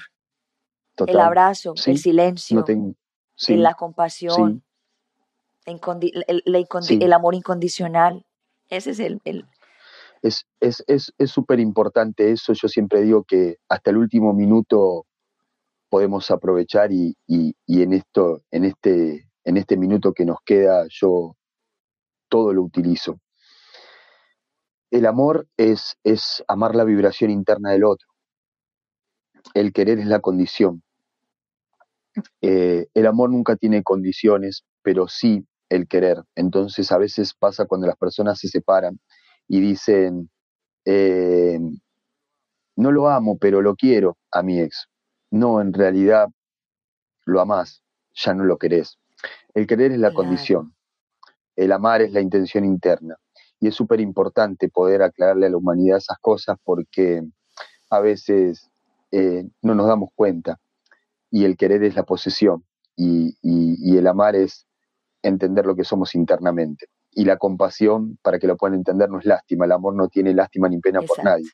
[1.08, 2.66] el abrazo, el silencio,
[3.48, 4.64] la compasión,
[5.66, 8.26] el, amor incondicional.
[8.70, 9.22] Ese es el,
[10.26, 12.54] es súper es, importante eso.
[12.54, 15.06] Yo siempre digo que hasta el último minuto
[15.90, 17.16] podemos aprovechar y,
[17.68, 21.36] en esto, en este, en este minuto que nos queda, yo
[22.28, 23.20] todo lo utilizo.
[24.90, 28.08] El amor es, es amar la vibración interna del otro.
[29.54, 30.82] El querer es la condición.
[32.42, 36.24] Eh, el amor nunca tiene condiciones, pero sí el querer.
[36.36, 39.00] Entonces a veces pasa cuando las personas se separan
[39.48, 40.30] y dicen,
[40.86, 41.60] eh,
[42.76, 44.88] no lo amo, pero lo quiero a mi ex.
[45.32, 46.30] No, en realidad
[47.26, 47.84] lo amás,
[48.14, 48.98] ya no lo querés.
[49.54, 50.76] El querer es la condición,
[51.56, 53.16] el amar es la intención interna.
[53.60, 57.24] Y es súper importante poder aclararle a la humanidad esas cosas porque
[57.90, 58.70] a veces
[59.12, 60.60] eh, no nos damos cuenta.
[61.32, 62.66] Y el querer es la posesión
[62.96, 64.68] y, y el amar es
[65.22, 69.26] entender lo que somos internamente y la compasión, para que lo puedan entender, no es
[69.26, 69.66] lástima.
[69.66, 71.48] El amor no tiene lástima ni pena por nadie.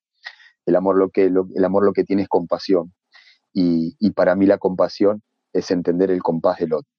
[0.66, 2.92] El amor lo que, el amor lo que tiene es compasión.
[3.54, 5.22] Y, y, para mí la compasión
[5.54, 6.90] es entender el compás del otro,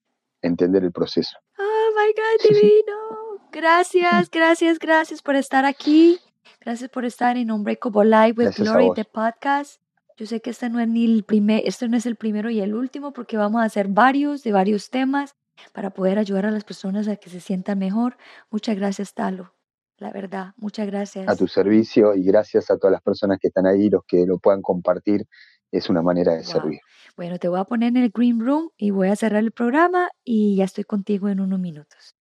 [0.42, 1.38] entender el proceso.
[1.58, 3.48] Oh my God, divino.
[3.50, 6.20] Gracias, gracias, gracias por estar aquí.
[6.60, 9.80] Gracias por estar en Unbreakable Live with Glory, the podcast.
[10.16, 12.60] Yo sé que este no es ni el primer, esto no es el primero y
[12.60, 15.34] el último porque vamos a hacer varios de varios temas
[15.72, 18.16] para poder ayudar a las personas a que se sientan mejor.
[18.50, 19.54] Muchas gracias, Talo.
[19.98, 21.28] La verdad, muchas gracias.
[21.28, 24.38] A tu servicio y gracias a todas las personas que están ahí, los que lo
[24.38, 25.26] puedan compartir.
[25.70, 26.80] Es una manera de servir.
[27.16, 30.10] Bueno, te voy a poner en el Green Room y voy a cerrar el programa
[30.24, 32.16] y ya estoy contigo en unos minutos.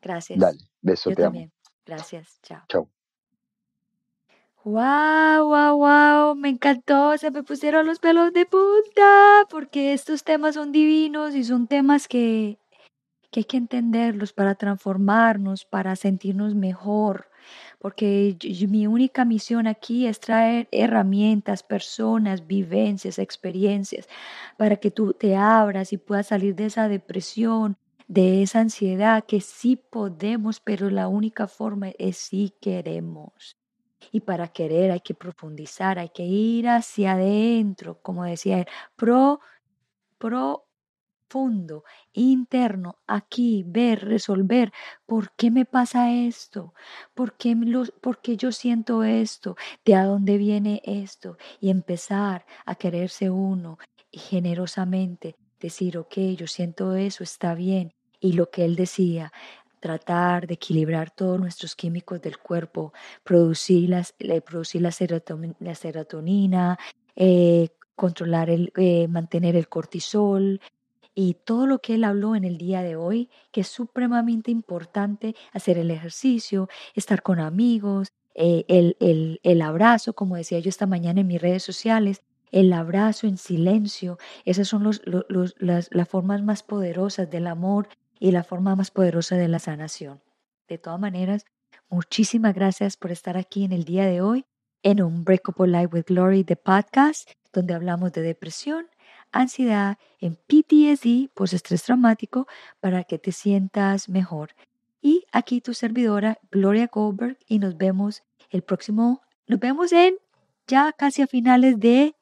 [0.00, 0.40] Gracias.
[0.40, 1.44] Dale, beso, Yo te también.
[1.44, 1.52] amo.
[1.86, 2.62] Gracias, chao.
[2.68, 3.03] Chao.
[4.64, 10.54] Wow, wow, wow, me encantó, se me pusieron los pelos de punta, porque estos temas
[10.54, 12.58] son divinos y son temas que,
[13.30, 17.28] que hay que entenderlos para transformarnos, para sentirnos mejor,
[17.80, 18.36] porque
[18.68, 24.08] mi única misión aquí es traer herramientas, personas, vivencias, experiencias,
[24.58, 27.76] para que tú te abras y puedas salir de esa depresión,
[28.08, 33.56] de esa ansiedad, que sí podemos, pero la única forma es si queremos.
[34.12, 39.40] Y para querer hay que profundizar, hay que ir hacia adentro, como decía él, pro,
[40.18, 44.72] profundo, interno, aquí, ver, resolver,
[45.06, 46.74] ¿por qué me pasa esto?
[47.14, 49.56] ¿Por qué, lo- por qué yo siento esto?
[49.84, 51.36] ¿De a dónde viene esto?
[51.60, 53.78] Y empezar a quererse uno
[54.10, 57.92] y generosamente decir, ok, yo siento eso, está bien.
[58.20, 59.32] Y lo que él decía,
[59.84, 66.78] tratar de equilibrar todos nuestros químicos del cuerpo, producir, le- producir la, serotonin- la serotonina,
[67.16, 70.60] eh, controlar el, eh, mantener el cortisol
[71.14, 75.34] y todo lo que él habló en el día de hoy, que es supremamente importante
[75.52, 80.86] hacer el ejercicio, estar con amigos, eh, el, el, el abrazo, como decía yo esta
[80.86, 82.22] mañana en mis redes sociales,
[82.52, 87.46] el abrazo en silencio, esas son los, lo- los- las, las formas más poderosas del
[87.48, 87.88] amor
[88.18, 90.20] y la forma más poderosa de la sanación.
[90.68, 91.44] De todas maneras,
[91.88, 94.44] muchísimas gracias por estar aquí en el día de hoy
[94.84, 98.86] en Unbreakable Life with Glory, the podcast, donde hablamos de depresión,
[99.32, 102.46] ansiedad, en PTSD, postestrés traumático,
[102.80, 104.50] para que te sientas mejor.
[105.00, 110.16] Y aquí tu servidora, Gloria Goldberg, y nos vemos el próximo, nos vemos en
[110.66, 112.14] ya casi a finales de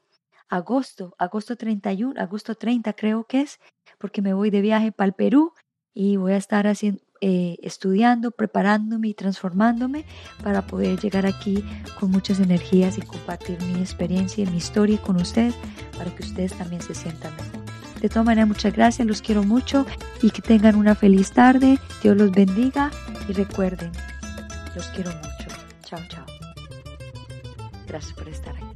[0.49, 3.59] agosto, agosto 31, agosto 30 creo que es,
[3.99, 5.53] porque me voy de viaje para el Perú
[5.95, 10.05] y voy a estar haciendo, eh, estudiando, preparándome y transformándome
[10.43, 11.65] para poder llegar aquí
[12.01, 15.55] con muchas energías y compartir mi experiencia y mi historia con ustedes
[15.97, 17.63] para que ustedes también se sientan mejor.
[18.01, 19.87] De todas maneras, muchas gracias, los quiero mucho
[20.21, 21.79] y que tengan una feliz tarde.
[22.03, 22.91] Dios los bendiga
[23.29, 23.93] y recuerden,
[24.75, 25.57] los quiero mucho.
[25.85, 26.27] Chao, chao.
[27.87, 28.72] Gracias por estar aquí.